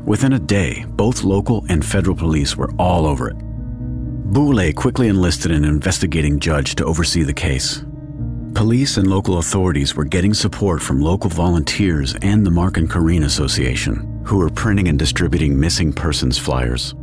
Within 0.06 0.34
a 0.34 0.39
day, 0.39 0.84
both 0.89 1.23
local 1.23 1.67
and 1.69 1.86
federal 1.86 2.15
police 2.15 2.58
were 2.58 2.71
all 2.80 3.06
over 3.06 3.30
it. 3.30 3.38
Bourlet 3.38 4.76
quickly 4.76 5.08
enlisted 5.08 5.52
an 5.52 5.65
investigating 5.65 6.39
judge 6.39 6.73
to 6.76 6.86
oversee 6.86 7.21
the 7.21 7.34
case. 7.34 7.86
Police 8.56 8.98
and 8.98 9.08
local 9.08 9.39
authorities 9.39 9.96
were 9.96 10.06
getting 10.06 10.34
support 10.34 10.80
from 10.80 11.02
local 11.02 11.30
volunteers 11.30 12.16
and 12.22 12.46
the 12.46 12.52
Marc 12.52 12.78
and 12.78 12.88
Corinne 12.88 13.24
Association, 13.24 14.22
who 14.26 14.38
were 14.38 14.50
printing 14.52 14.88
and 14.88 14.98
distributing 14.98 15.60
missing 15.60 15.92
persons 15.92 16.38
flyers. 16.38 16.94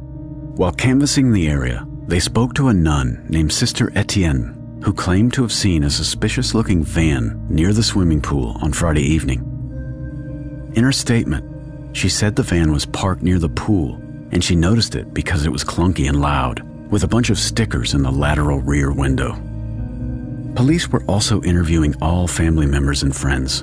While 0.55 0.71
canvassing 0.71 1.33
the 1.33 1.49
area, 1.49 1.85
they 2.07 2.21
spoke 2.21 2.55
to 2.55 2.69
a 2.69 2.73
nun 2.73 3.27
named 3.29 3.53
Sister 3.53 3.91
Etienne, 3.97 4.81
who 4.85 4.93
claimed 4.93 5.33
to 5.35 5.43
have 5.43 5.53
seen 5.53 5.83
a 5.83 5.91
suspicious 5.91 6.55
looking 6.55 6.85
van 6.85 7.45
near 7.49 7.73
the 7.73 7.83
swimming 7.83 8.23
pool 8.23 8.57
on 8.63 8.73
Friday 8.73 9.03
evening. 9.03 9.41
In 10.77 10.85
her 10.85 10.93
statement, 10.93 11.97
she 11.97 12.09
said 12.09 12.37
the 12.37 12.45
van 12.45 12.71
was 12.73 12.87
parked 12.87 13.23
near 13.23 13.41
the 13.41 13.49
pool, 13.49 13.97
and 14.31 14.43
she 14.43 14.55
noticed 14.55 14.95
it 14.95 15.13
because 15.13 15.45
it 15.45 15.53
was 15.53 15.65
clunky 15.65 16.09
and 16.09 16.21
loud, 16.21 16.63
with 16.93 17.03
a 17.03 17.09
bunch 17.09 17.29
of 17.29 17.41
stickers 17.41 17.93
in 17.93 18.05
the 18.05 18.13
lateral 18.13 18.61
rear 18.61 18.93
window. 18.93 19.37
Police 20.55 20.89
were 20.89 21.03
also 21.07 21.43
interviewing 21.43 21.95
all 22.01 22.27
family 22.27 22.67
members 22.67 23.03
and 23.03 23.15
friends. 23.15 23.63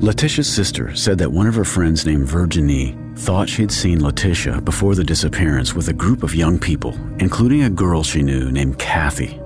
Laëtitia's 0.00 0.52
sister 0.52 0.94
said 0.94 1.18
that 1.18 1.32
one 1.32 1.46
of 1.46 1.54
her 1.54 1.64
friends 1.64 2.06
named 2.06 2.26
Virginie 2.26 2.96
thought 3.16 3.48
she'd 3.48 3.72
seen 3.72 4.00
Laëtitia 4.00 4.64
before 4.64 4.94
the 4.94 5.04
disappearance 5.04 5.74
with 5.74 5.88
a 5.88 5.92
group 5.92 6.22
of 6.22 6.34
young 6.34 6.58
people, 6.58 6.96
including 7.18 7.64
a 7.64 7.70
girl 7.70 8.02
she 8.02 8.22
knew 8.22 8.50
named 8.50 8.78
Kathy. 8.78 9.40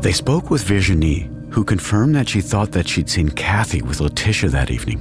They 0.00 0.12
spoke 0.12 0.50
with 0.50 0.62
Virginie, 0.64 1.28
who 1.50 1.64
confirmed 1.64 2.14
that 2.14 2.28
she 2.28 2.40
thought 2.40 2.72
that 2.72 2.88
she'd 2.88 3.10
seen 3.10 3.28
Kathy 3.28 3.82
with 3.82 3.98
Laëtitia 3.98 4.50
that 4.50 4.70
evening. 4.70 5.00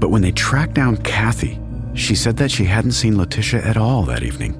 But 0.00 0.10
when 0.10 0.22
they 0.22 0.32
tracked 0.32 0.74
down 0.74 0.96
Kathy, 0.98 1.58
She 1.98 2.14
said 2.14 2.36
that 2.36 2.50
she 2.52 2.64
hadn't 2.64 2.92
seen 2.92 3.14
Laëtitia 3.14 3.66
at 3.66 3.76
all 3.76 4.04
that 4.04 4.22
evening. 4.22 4.54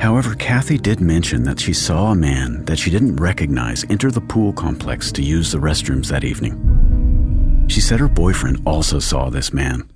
However, 0.00 0.34
Kathy 0.34 0.78
did 0.78 1.02
mention 1.02 1.42
that 1.42 1.60
she 1.60 1.74
saw 1.74 2.12
a 2.12 2.16
man 2.16 2.64
that 2.64 2.78
she 2.78 2.90
didn't 2.90 3.16
recognize 3.16 3.84
enter 3.90 4.10
the 4.10 4.22
pool 4.22 4.50
complex 4.50 5.12
to 5.12 5.22
use 5.22 5.52
the 5.52 5.58
restrooms 5.58 6.08
that 6.08 6.24
evening. 6.24 7.66
She 7.68 7.82
said 7.82 8.00
her 8.00 8.08
boyfriend 8.08 8.62
also 8.64 8.98
saw 8.98 9.28
this 9.28 9.52
man. 9.52 9.90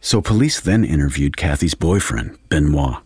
So 0.00 0.22
police 0.22 0.60
then 0.60 0.84
interviewed 0.84 1.36
Kathy's 1.36 1.74
boyfriend, 1.74 2.38
Benoit. 2.50 3.02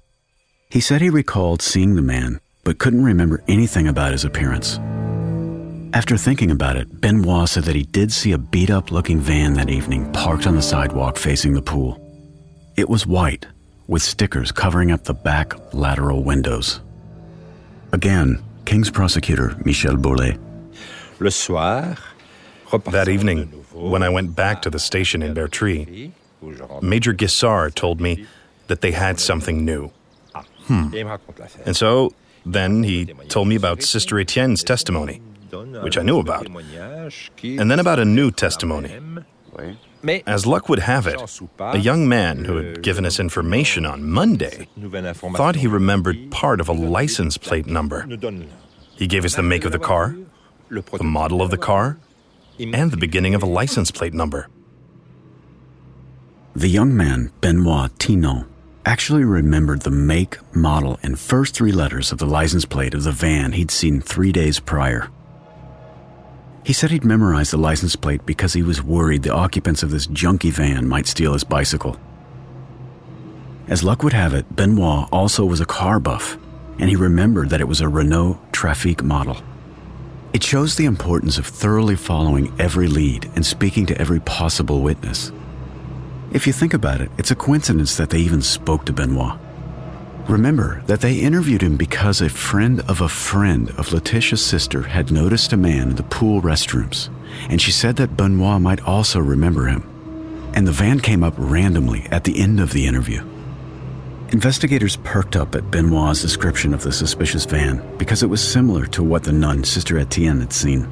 He 0.68 0.80
said 0.80 1.00
he 1.00 1.08
recalled 1.08 1.62
seeing 1.62 1.96
the 1.96 2.02
man, 2.02 2.38
but 2.64 2.78
couldn't 2.78 3.02
remember 3.02 3.42
anything 3.48 3.88
about 3.88 4.12
his 4.12 4.26
appearance. 4.26 4.78
After 5.94 6.18
thinking 6.18 6.50
about 6.50 6.76
it, 6.76 7.00
Benoit 7.00 7.48
said 7.48 7.64
that 7.64 7.74
he 7.74 7.84
did 7.84 8.12
see 8.12 8.32
a 8.32 8.38
beat 8.38 8.68
up 8.68 8.92
looking 8.92 9.20
van 9.20 9.54
that 9.54 9.70
evening 9.70 10.12
parked 10.12 10.46
on 10.46 10.54
the 10.54 10.60
sidewalk 10.60 11.16
facing 11.16 11.54
the 11.54 11.62
pool. 11.62 11.98
It 12.76 12.90
was 12.90 13.06
white 13.06 13.46
with 13.90 14.02
stickers 14.02 14.52
covering 14.52 14.92
up 14.92 15.02
the 15.02 15.12
back 15.12 15.52
lateral 15.74 16.22
windows. 16.22 16.80
Again, 17.92 18.40
King's 18.64 18.88
prosecutor 18.88 19.56
Michel 19.64 19.96
Bourlet. 19.96 20.38
Le 21.18 21.30
soir, 21.30 21.96
that 22.86 23.08
evening, 23.08 23.48
when 23.74 24.04
I 24.04 24.08
went 24.08 24.36
back 24.36 24.62
to 24.62 24.70
the 24.70 24.78
station 24.78 25.22
in 25.22 25.34
Bertrix, 25.34 26.12
Major 26.80 27.12
Guissard 27.12 27.74
told 27.74 28.00
me 28.00 28.26
that 28.68 28.80
they 28.80 28.92
had 28.92 29.18
something 29.18 29.64
new. 29.64 29.90
Hmm. 30.68 30.94
And 31.66 31.76
so 31.76 32.14
then 32.46 32.84
he 32.84 33.06
told 33.28 33.48
me 33.48 33.56
about 33.56 33.82
Sister 33.82 34.20
Etienne's 34.20 34.62
testimony, 34.62 35.16
which 35.82 35.98
I 35.98 36.02
knew 36.02 36.20
about, 36.20 36.46
and 36.46 37.68
then 37.68 37.80
about 37.80 37.98
a 37.98 38.04
new 38.04 38.30
testimony 38.30 38.96
as 40.26 40.46
luck 40.46 40.68
would 40.68 40.78
have 40.78 41.06
it, 41.06 41.20
a 41.58 41.78
young 41.78 42.08
man 42.08 42.44
who 42.44 42.56
had 42.56 42.82
given 42.82 43.04
us 43.04 43.20
information 43.20 43.84
on 43.86 44.08
Monday 44.08 44.68
thought 45.34 45.56
he 45.56 45.66
remembered 45.66 46.30
part 46.30 46.60
of 46.60 46.68
a 46.68 46.72
license 46.72 47.36
plate 47.36 47.66
number. 47.66 48.06
He 48.96 49.06
gave 49.06 49.24
us 49.24 49.34
the 49.34 49.42
make 49.42 49.64
of 49.64 49.72
the 49.72 49.78
car, 49.78 50.16
the 50.70 51.04
model 51.04 51.42
of 51.42 51.50
the 51.50 51.58
car, 51.58 51.98
and 52.58 52.90
the 52.90 52.96
beginning 52.96 53.34
of 53.34 53.42
a 53.42 53.46
license 53.46 53.90
plate 53.90 54.14
number. 54.14 54.48
The 56.54 56.68
young 56.68 56.96
man, 56.96 57.30
Benoit 57.40 57.96
Tino, 57.98 58.46
actually 58.84 59.24
remembered 59.24 59.82
the 59.82 59.90
make, 59.90 60.38
model, 60.54 60.98
and 61.02 61.18
first 61.18 61.54
three 61.54 61.72
letters 61.72 62.12
of 62.12 62.18
the 62.18 62.26
license 62.26 62.64
plate 62.64 62.92
of 62.92 63.04
the 63.04 63.12
van 63.12 63.52
he'd 63.52 63.70
seen 63.70 64.00
three 64.00 64.32
days 64.32 64.58
prior. 64.58 65.10
He 66.64 66.72
said 66.72 66.90
he'd 66.90 67.04
memorized 67.04 67.52
the 67.52 67.56
license 67.56 67.96
plate 67.96 68.24
because 68.26 68.52
he 68.52 68.62
was 68.62 68.82
worried 68.82 69.22
the 69.22 69.32
occupants 69.34 69.82
of 69.82 69.90
this 69.90 70.06
junky 70.06 70.52
van 70.52 70.86
might 70.86 71.06
steal 71.06 71.32
his 71.32 71.44
bicycle. 71.44 71.98
As 73.66 73.82
luck 73.82 74.02
would 74.02 74.12
have 74.12 74.34
it, 74.34 74.54
Benoit 74.54 75.08
also 75.10 75.44
was 75.44 75.60
a 75.60 75.66
car 75.66 76.00
buff, 76.00 76.36
and 76.78 76.90
he 76.90 76.96
remembered 76.96 77.50
that 77.50 77.60
it 77.60 77.68
was 77.68 77.80
a 77.80 77.88
Renault 77.88 78.38
Trafic 78.52 79.02
model. 79.02 79.42
It 80.32 80.44
shows 80.44 80.76
the 80.76 80.84
importance 80.84 81.38
of 81.38 81.46
thoroughly 81.46 81.96
following 81.96 82.52
every 82.60 82.88
lead 82.88 83.30
and 83.34 83.44
speaking 83.44 83.86
to 83.86 83.98
every 83.98 84.20
possible 84.20 84.82
witness. 84.82 85.32
If 86.32 86.46
you 86.46 86.52
think 86.52 86.74
about 86.74 87.00
it, 87.00 87.10
it's 87.18 87.32
a 87.32 87.36
coincidence 87.36 87.96
that 87.96 88.10
they 88.10 88.18
even 88.18 88.42
spoke 88.42 88.84
to 88.86 88.92
Benoit. 88.92 89.38
Remember 90.28 90.82
that 90.86 91.00
they 91.00 91.16
interviewed 91.16 91.62
him 91.62 91.76
because 91.76 92.20
a 92.20 92.28
friend 92.28 92.80
of 92.88 93.00
a 93.00 93.08
friend 93.08 93.70
of 93.70 93.88
Laëtitia's 93.88 94.44
sister 94.44 94.82
had 94.82 95.10
noticed 95.10 95.52
a 95.52 95.56
man 95.56 95.90
in 95.90 95.96
the 95.96 96.02
pool 96.04 96.40
restrooms, 96.40 97.08
and 97.48 97.60
she 97.60 97.72
said 97.72 97.96
that 97.96 98.16
Benoit 98.16 98.60
might 98.60 98.80
also 98.82 99.18
remember 99.18 99.66
him. 99.66 99.82
And 100.54 100.66
the 100.66 100.72
van 100.72 101.00
came 101.00 101.24
up 101.24 101.34
randomly 101.36 102.06
at 102.10 102.24
the 102.24 102.40
end 102.40 102.60
of 102.60 102.72
the 102.72 102.86
interview. 102.86 103.24
Investigators 104.32 104.96
perked 104.96 105.34
up 105.34 105.56
at 105.56 105.70
Benoit's 105.72 106.22
description 106.22 106.72
of 106.72 106.82
the 106.82 106.92
suspicious 106.92 107.44
van 107.44 107.82
because 107.98 108.22
it 108.22 108.28
was 108.28 108.42
similar 108.42 108.86
to 108.86 109.02
what 109.02 109.24
the 109.24 109.32
nun, 109.32 109.64
Sister 109.64 109.98
Etienne, 109.98 110.40
had 110.40 110.52
seen. 110.52 110.88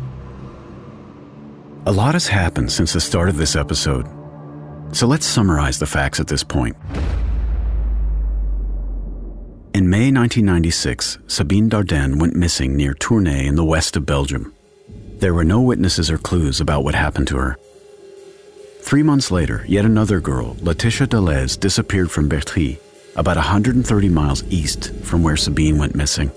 A 1.86 1.92
lot 1.92 2.14
has 2.14 2.26
happened 2.26 2.72
since 2.72 2.92
the 2.92 3.00
start 3.00 3.28
of 3.28 3.36
this 3.36 3.54
episode, 3.54 4.06
so 4.92 5.06
let's 5.06 5.26
summarize 5.26 5.78
the 5.78 5.86
facts 5.86 6.18
at 6.18 6.26
this 6.26 6.42
point. 6.42 6.76
In 9.74 9.90
May 9.90 10.10
1996, 10.10 11.18
Sabine 11.26 11.68
Dardenne 11.68 12.18
went 12.18 12.34
missing 12.34 12.74
near 12.74 12.94
Tournai 12.94 13.46
in 13.46 13.54
the 13.54 13.64
west 13.64 13.96
of 13.96 14.06
Belgium. 14.06 14.54
There 15.18 15.34
were 15.34 15.44
no 15.44 15.60
witnesses 15.60 16.10
or 16.10 16.16
clues 16.16 16.60
about 16.60 16.84
what 16.84 16.94
happened 16.94 17.28
to 17.28 17.36
her. 17.36 17.58
Three 18.80 19.02
months 19.02 19.30
later, 19.30 19.64
yet 19.68 19.84
another 19.84 20.20
girl, 20.20 20.54
Laëtitia 20.56 21.06
Delhez, 21.06 21.60
disappeared 21.60 22.10
from 22.10 22.30
Bertrix, 22.30 22.78
about 23.14 23.36
130 23.36 24.08
miles 24.08 24.42
east 24.44 24.94
from 25.02 25.22
where 25.22 25.36
Sabine 25.36 25.76
went 25.76 25.94
missing. 25.94 26.30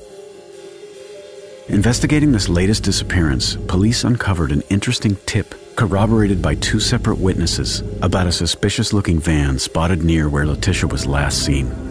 Investigating 1.70 2.34
this 2.34 2.50
latest 2.50 2.84
disappearance, 2.84 3.56
police 3.56 4.04
uncovered 4.04 4.52
an 4.52 4.62
interesting 4.70 5.16
tip 5.26 5.56
corroborated 5.78 6.42
by 6.42 6.56
two 6.56 6.82
separate 6.82 7.18
witnesses 7.18 7.82
about 8.02 8.28
a 8.28 8.32
suspicious 8.32 8.92
looking 8.92 9.20
van 9.20 9.58
spotted 9.58 10.04
near 10.04 10.28
where 10.28 10.46
Laëtitia 10.46 10.92
was 10.92 11.06
last 11.06 11.46
seen. 11.46 11.91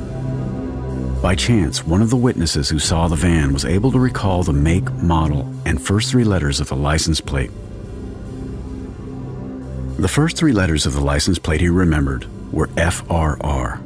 By 1.22 1.34
chance, 1.34 1.84
one 1.84 2.00
of 2.00 2.08
the 2.08 2.16
witnesses 2.16 2.70
who 2.70 2.78
saw 2.78 3.06
the 3.06 3.14
van 3.14 3.52
was 3.52 3.66
able 3.66 3.92
to 3.92 3.98
recall 3.98 4.42
the 4.42 4.54
make, 4.54 4.90
model, 4.94 5.52
and 5.66 5.80
first 5.80 6.10
three 6.10 6.24
letters 6.24 6.60
of 6.60 6.68
the 6.68 6.76
license 6.76 7.20
plate. 7.20 7.50
The 9.98 10.08
first 10.08 10.38
three 10.38 10.52
letters 10.52 10.86
of 10.86 10.94
the 10.94 11.02
license 11.02 11.38
plate 11.38 11.60
he 11.60 11.68
remembered 11.68 12.26
were 12.50 12.68
FRR. 12.68 13.82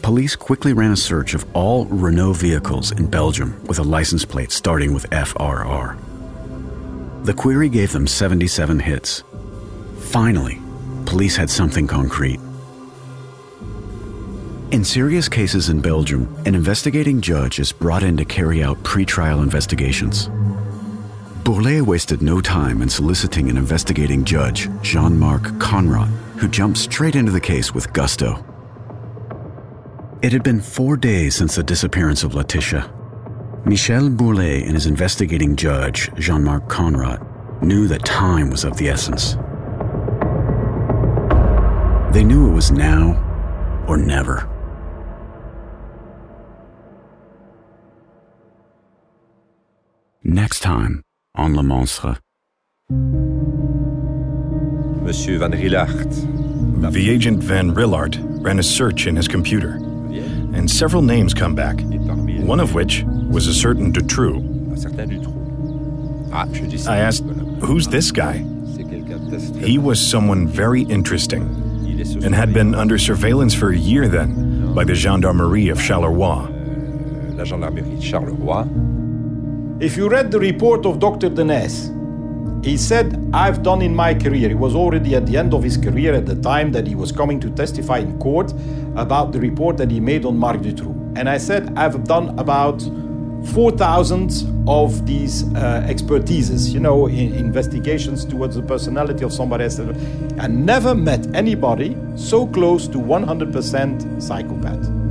Police 0.00 0.36
quickly 0.36 0.72
ran 0.72 0.92
a 0.92 0.96
search 0.96 1.34
of 1.34 1.44
all 1.54 1.84
Renault 1.84 2.34
vehicles 2.34 2.90
in 2.90 3.06
Belgium 3.06 3.62
with 3.66 3.78
a 3.78 3.82
license 3.82 4.24
plate 4.24 4.52
starting 4.52 4.94
with 4.94 5.08
FRR. 5.10 5.98
The 7.24 7.34
query 7.34 7.68
gave 7.68 7.92
them 7.92 8.06
77 8.06 8.80
hits. 8.80 9.22
Finally, 9.98 10.62
police 11.04 11.36
had 11.36 11.50
something 11.50 11.86
concrete. 11.86 12.40
In 14.74 14.82
serious 14.82 15.28
cases 15.28 15.68
in 15.68 15.80
Belgium, 15.80 16.34
an 16.46 16.56
investigating 16.56 17.20
judge 17.20 17.60
is 17.60 17.70
brought 17.70 18.02
in 18.02 18.16
to 18.16 18.24
carry 18.24 18.60
out 18.60 18.82
pre-trial 18.82 19.40
investigations. 19.40 20.26
Bourlet 21.44 21.82
wasted 21.82 22.20
no 22.20 22.40
time 22.40 22.82
in 22.82 22.88
soliciting 22.88 23.48
an 23.48 23.56
investigating 23.56 24.24
judge, 24.24 24.68
Jean 24.82 25.16
Marc 25.16 25.42
Connerotte, 25.60 26.12
who 26.38 26.48
jumped 26.48 26.76
straight 26.76 27.14
into 27.14 27.30
the 27.30 27.40
case 27.40 27.72
with 27.72 27.92
gusto. 27.92 28.44
It 30.22 30.32
had 30.32 30.42
been 30.42 30.60
four 30.60 30.96
days 30.96 31.36
since 31.36 31.54
the 31.54 31.62
disappearance 31.62 32.24
of 32.24 32.32
Laëtitia. 32.32 33.64
Michel 33.64 34.10
Bourlet 34.10 34.64
and 34.64 34.72
his 34.72 34.86
investigating 34.86 35.54
judge, 35.54 36.12
Jean 36.16 36.42
Marc 36.42 36.66
Connerotte, 36.66 37.62
knew 37.62 37.86
that 37.86 38.04
time 38.04 38.50
was 38.50 38.64
of 38.64 38.76
the 38.78 38.88
essence. 38.88 39.34
They 42.12 42.24
knew 42.24 42.50
it 42.50 42.54
was 42.54 42.72
now 42.72 43.84
or 43.86 43.96
never. 43.96 44.50
Next 50.26 50.60
time 50.60 51.02
on 51.34 51.54
Le 51.54 51.62
Monstre. 51.62 52.16
Monsieur 55.02 55.38
Van 55.38 55.52
Rillart. 55.52 56.92
The 56.92 57.10
agent 57.10 57.42
Van 57.42 57.74
Rillart 57.74 58.16
ran 58.42 58.58
a 58.58 58.62
search 58.62 59.06
in 59.06 59.16
his 59.16 59.28
computer, 59.28 59.72
and 60.54 60.70
several 60.70 61.02
names 61.02 61.34
come 61.34 61.54
back, 61.54 61.76
one 62.42 62.58
of 62.58 62.72
which 62.72 63.04
was 63.28 63.48
a 63.48 63.52
certain 63.52 63.92
Dutroux. 63.92 64.40
I 66.88 66.96
asked, 66.96 67.24
Who's 67.60 67.86
this 67.88 68.10
guy? 68.10 68.38
He 69.58 69.76
was 69.76 70.00
someone 70.00 70.48
very 70.48 70.84
interesting 70.84 71.42
and 72.24 72.34
had 72.34 72.54
been 72.54 72.74
under 72.74 72.96
surveillance 72.96 73.52
for 73.52 73.72
a 73.72 73.76
year 73.76 74.08
then 74.08 74.72
by 74.74 74.84
the 74.84 74.94
Gendarmerie 74.94 75.68
of 75.68 75.76
Charleroi. 75.76 76.48
If 79.84 79.98
you 79.98 80.08
read 80.08 80.30
the 80.30 80.38
report 80.38 80.86
of 80.86 80.98
Dr. 80.98 81.28
Denez, 81.28 81.92
he 82.64 82.78
said, 82.78 83.22
I've 83.34 83.62
done 83.62 83.82
in 83.82 83.94
my 83.94 84.14
career. 84.14 84.48
He 84.48 84.54
was 84.54 84.74
already 84.74 85.14
at 85.14 85.26
the 85.26 85.36
end 85.36 85.52
of 85.52 85.62
his 85.62 85.76
career 85.76 86.14
at 86.14 86.24
the 86.24 86.36
time 86.36 86.72
that 86.72 86.86
he 86.86 86.94
was 86.94 87.12
coming 87.12 87.38
to 87.40 87.50
testify 87.50 87.98
in 87.98 88.18
court 88.18 88.54
about 88.96 89.32
the 89.32 89.40
report 89.40 89.76
that 89.76 89.90
he 89.90 90.00
made 90.00 90.24
on 90.24 90.38
Marc 90.38 90.62
Dutroux. 90.62 90.94
And 91.18 91.28
I 91.28 91.36
said, 91.36 91.70
I've 91.76 92.02
done 92.04 92.30
about 92.38 92.80
4,000 93.52 94.64
of 94.66 95.04
these 95.04 95.42
uh, 95.54 95.86
expertises, 95.86 96.72
you 96.72 96.80
know, 96.80 97.06
in 97.06 97.34
investigations 97.34 98.24
towards 98.24 98.56
the 98.56 98.62
personality 98.62 99.22
of 99.22 99.34
somebody 99.34 99.64
else. 99.64 99.78
I 100.38 100.46
never 100.46 100.94
met 100.94 101.26
anybody 101.36 101.94
so 102.16 102.46
close 102.46 102.88
to 102.88 102.96
100% 102.96 104.22
psychopath. 104.22 105.03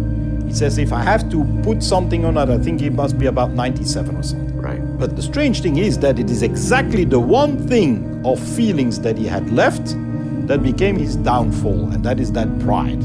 Says, 0.53 0.77
if 0.77 0.93
I 0.93 1.01
have 1.01 1.31
to 1.31 1.43
put 1.63 1.81
something 1.81 2.23
on 2.25 2.37
it, 2.37 2.47
I 2.47 2.59
think 2.59 2.83
it 2.83 2.93
must 2.93 3.17
be 3.17 3.25
about 3.25 3.51
97 3.51 4.15
or 4.15 4.21
something. 4.21 4.55
Right. 4.55 4.79
But 4.99 5.15
the 5.15 5.21
strange 5.23 5.61
thing 5.61 5.77
is 5.77 5.97
that 5.99 6.19
it 6.19 6.29
is 6.29 6.43
exactly 6.43 7.05
the 7.05 7.19
one 7.19 7.67
thing 7.67 8.21
of 8.23 8.39
feelings 8.39 8.99
that 8.99 9.17
he 9.17 9.25
had 9.25 9.51
left 9.51 9.95
that 10.47 10.61
became 10.61 10.95
his 10.95 11.15
downfall, 11.15 11.91
and 11.91 12.05
that 12.05 12.19
is 12.19 12.31
that 12.33 12.59
pride. 12.59 13.01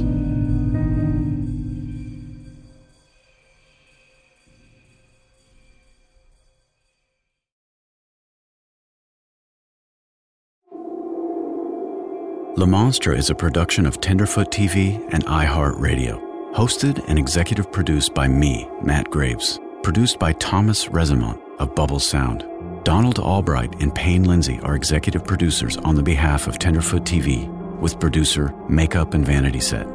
Le 12.58 12.66
Monstre 12.66 13.14
is 13.16 13.30
a 13.30 13.34
production 13.34 13.86
of 13.86 14.00
Tenderfoot 14.00 14.50
TV 14.50 15.02
and 15.12 15.24
iHeartRadio. 15.26 16.27
Hosted 16.54 17.04
and 17.08 17.18
executive 17.18 17.70
produced 17.70 18.14
by 18.14 18.26
me, 18.26 18.68
Matt 18.82 19.10
Graves. 19.10 19.60
Produced 19.82 20.18
by 20.18 20.32
Thomas 20.32 20.86
Resimont 20.86 21.38
of 21.58 21.74
Bubble 21.74 22.00
Sound. 22.00 22.44
Donald 22.84 23.18
Albright 23.18 23.80
and 23.82 23.94
Payne 23.94 24.24
Lindsay 24.24 24.58
are 24.62 24.74
executive 24.74 25.24
producers 25.24 25.76
on 25.76 25.94
the 25.94 26.02
behalf 26.02 26.46
of 26.46 26.58
Tenderfoot 26.58 27.04
TV, 27.04 27.46
with 27.80 28.00
producer 28.00 28.54
Makeup 28.66 29.12
and 29.12 29.26
Vanity 29.26 29.60
Set. 29.60 29.86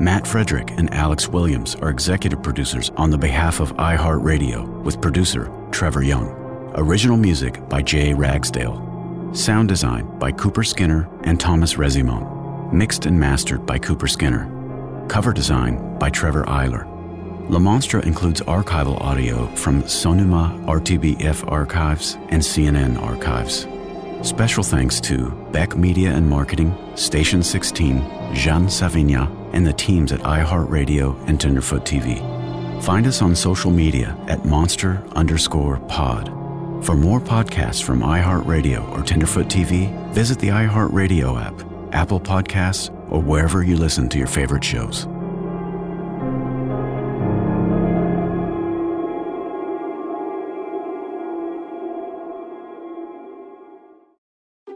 Matt 0.00 0.26
Frederick 0.26 0.70
and 0.78 0.92
Alex 0.94 1.28
Williams 1.28 1.74
are 1.76 1.90
executive 1.90 2.42
producers 2.42 2.90
on 2.96 3.10
the 3.10 3.18
behalf 3.18 3.60
of 3.60 3.76
iHeartRadio, 3.76 4.82
with 4.82 5.02
producer 5.02 5.52
Trevor 5.70 6.02
Young. 6.02 6.28
Original 6.76 7.18
music 7.18 7.68
by 7.68 7.82
Jay 7.82 8.14
Ragsdale. 8.14 9.30
Sound 9.34 9.68
design 9.68 10.18
by 10.18 10.32
Cooper 10.32 10.64
Skinner 10.64 11.06
and 11.24 11.38
Thomas 11.38 11.74
Resimont. 11.74 12.72
Mixed 12.72 13.04
and 13.04 13.20
mastered 13.20 13.66
by 13.66 13.78
Cooper 13.78 14.08
Skinner. 14.08 14.57
Cover 15.08 15.32
design 15.32 15.98
by 15.98 16.10
Trevor 16.10 16.44
Eiler. 16.44 16.86
Le 17.48 17.58
Monstre 17.58 18.00
includes 18.00 18.42
archival 18.42 19.00
audio 19.00 19.46
from 19.54 19.82
Sonuma 19.84 20.62
RTBF 20.66 21.50
archives 21.50 22.14
and 22.28 22.42
CNN 22.42 23.00
archives. 23.00 23.66
Special 24.28 24.62
thanks 24.62 25.00
to 25.00 25.30
Beck 25.50 25.76
Media 25.76 26.10
and 26.10 26.28
Marketing, 26.28 26.76
Station 26.94 27.42
16, 27.42 28.00
Jean 28.34 28.66
Savigna, 28.66 29.34
and 29.54 29.66
the 29.66 29.72
teams 29.72 30.12
at 30.12 30.20
iHeartRadio 30.20 31.26
and 31.26 31.40
Tenderfoot 31.40 31.84
TV. 31.84 32.20
Find 32.82 33.06
us 33.06 33.22
on 33.22 33.34
social 33.34 33.70
media 33.70 34.14
at 34.28 34.44
monster 34.44 35.02
underscore 35.12 35.78
pod. 35.88 36.28
For 36.84 36.94
more 36.94 37.20
podcasts 37.20 37.82
from 37.82 38.00
iHeartRadio 38.00 38.86
or 38.90 39.02
Tenderfoot 39.02 39.46
TV, 39.46 39.90
visit 40.12 40.38
the 40.38 40.48
iHeartRadio 40.48 41.42
app, 41.42 41.94
Apple 41.94 42.20
Podcasts, 42.20 42.94
or 43.08 43.20
wherever 43.20 43.62
you 43.62 43.76
listen 43.76 44.08
to 44.10 44.18
your 44.18 44.26
favorite 44.26 44.64
shows. 44.64 45.06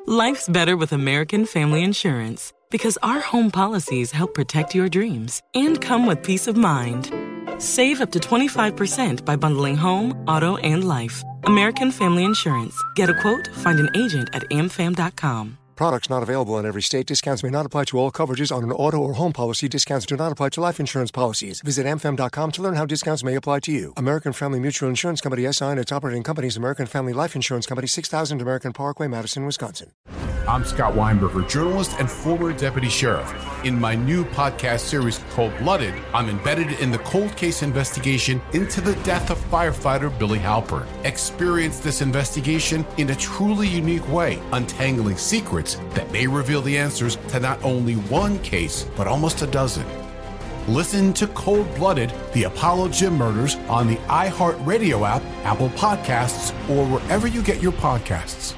Life's 0.05 0.47
better 0.49 0.77
with 0.77 0.93
American 0.93 1.47
Family 1.47 1.83
Insurance 1.83 2.53
because 2.71 2.99
our 3.03 3.21
home 3.21 3.51
policies 3.51 4.11
help 4.11 4.35
protect 4.35 4.75
your 4.75 4.89
dreams 4.89 5.41
and 5.55 5.81
come 5.81 6.07
with 6.07 6.23
peace 6.23 6.47
of 6.49 6.57
mind. 6.57 7.11
Save 7.57 8.01
up 8.01 8.11
to 8.13 8.19
25% 8.19 9.25
by 9.25 9.37
bundling 9.37 9.77
home, 9.77 10.13
auto, 10.27 10.57
and 10.59 10.87
life. 10.87 11.23
American 11.45 11.91
Family 11.91 12.25
Insurance. 12.25 12.75
Get 12.95 13.09
a 13.09 13.15
quote, 13.21 13.49
find 13.55 13.79
an 13.79 13.89
agent 13.95 14.29
at 14.35 14.43
amfam.com. 14.51 15.57
Products 15.83 16.09
not 16.09 16.23
available 16.23 16.57
in 16.61 16.65
every 16.65 16.81
state. 16.81 17.07
Discounts 17.07 17.43
may 17.43 17.51
not 17.51 17.67
apply 17.67 17.87
to 17.87 17.99
all 17.99 18.13
coverages 18.13 18.55
on 18.55 18.63
an 18.63 18.71
auto 18.71 18.99
or 18.99 19.15
home 19.15 19.33
policy. 19.33 19.67
Discounts 19.69 20.07
do 20.07 20.17
not 20.17 20.31
apply 20.31 20.51
to 20.51 20.61
life 20.61 20.79
insurance 20.79 21.11
policies. 21.11 21.61
Visit 21.61 21.87
amfam.com 21.87 22.53
to 22.53 22.63
learn 22.63 22.75
how 22.75 22.87
discounts 22.87 23.25
may 23.25 23.35
apply 23.35 23.59
to 23.59 23.73
you. 23.73 23.93
American 23.97 24.33
Family 24.33 24.61
Mutual 24.61 24.89
Insurance 24.89 25.21
Company 25.21 25.51
SI 25.51 25.65
and 25.65 25.81
its 25.81 25.91
operating 25.91 26.23
companies 26.23 26.57
American 26.57 26.87
Family 26.87 27.13
Life 27.13 27.35
Insurance 27.35 27.67
Company 27.67 27.89
6000 27.89 28.41
American 28.41 28.73
Parkway, 28.73 29.09
Madison, 29.09 29.45
Wisconsin. 29.45 29.91
I'm 30.49 30.65
Scott 30.65 30.95
Weinberger, 30.95 31.49
journalist 31.49 31.93
and 32.01 32.11
former 32.11 32.53
deputy 32.53 32.89
sheriff. 32.89 33.33
In 33.65 33.79
my 33.79 33.95
new 33.95 34.25
podcast 34.25 34.81
series, 34.81 35.19
Cold 35.31 35.57
Blooded, 35.59 35.95
I'm 36.13 36.29
embedded 36.29 36.81
in 36.81 36.91
the 36.91 36.99
cold 36.99 37.37
case 37.37 37.63
investigation 37.63 38.43
into 38.53 38.81
the 38.81 38.95
death 39.05 39.31
of 39.31 39.39
firefighter 39.51 40.17
Billy 40.19 40.41
Halpern. 40.41 40.87
Experience 41.05 41.79
this 41.79 42.03
investigation 42.03 42.85
in 42.99 43.11
a 43.11 43.15
truly 43.15 43.69
unique 43.69 44.09
way, 44.13 44.41
untangling 44.53 45.17
secrets 45.17 45.72
that 45.91 46.11
may 46.13 46.27
reveal 46.27 46.63
the 46.63 46.79
answers 46.79 47.17
to 47.29 47.41
not 47.41 47.63
only 47.63 47.95
one 47.95 48.39
case, 48.41 48.87
but 48.97 49.07
almost 49.07 49.43
a 49.43 49.47
dozen. 49.47 49.87
Listen 50.69 51.13
to 51.15 51.27
Cold 51.29 51.73
Blooded, 51.75 52.13
the 52.35 52.45
Apollo 52.45 52.89
Gym 52.89 53.15
Murders 53.17 53.57
on 53.69 53.89
the 53.89 53.97
iHeartRadio 54.07 55.09
app, 55.09 55.23
Apple 55.45 55.71
Podcasts, 55.71 56.53
or 56.71 56.87
wherever 56.87 57.27
you 57.27 57.43
get 57.43 57.61
your 57.61 57.73
podcasts. 57.73 58.55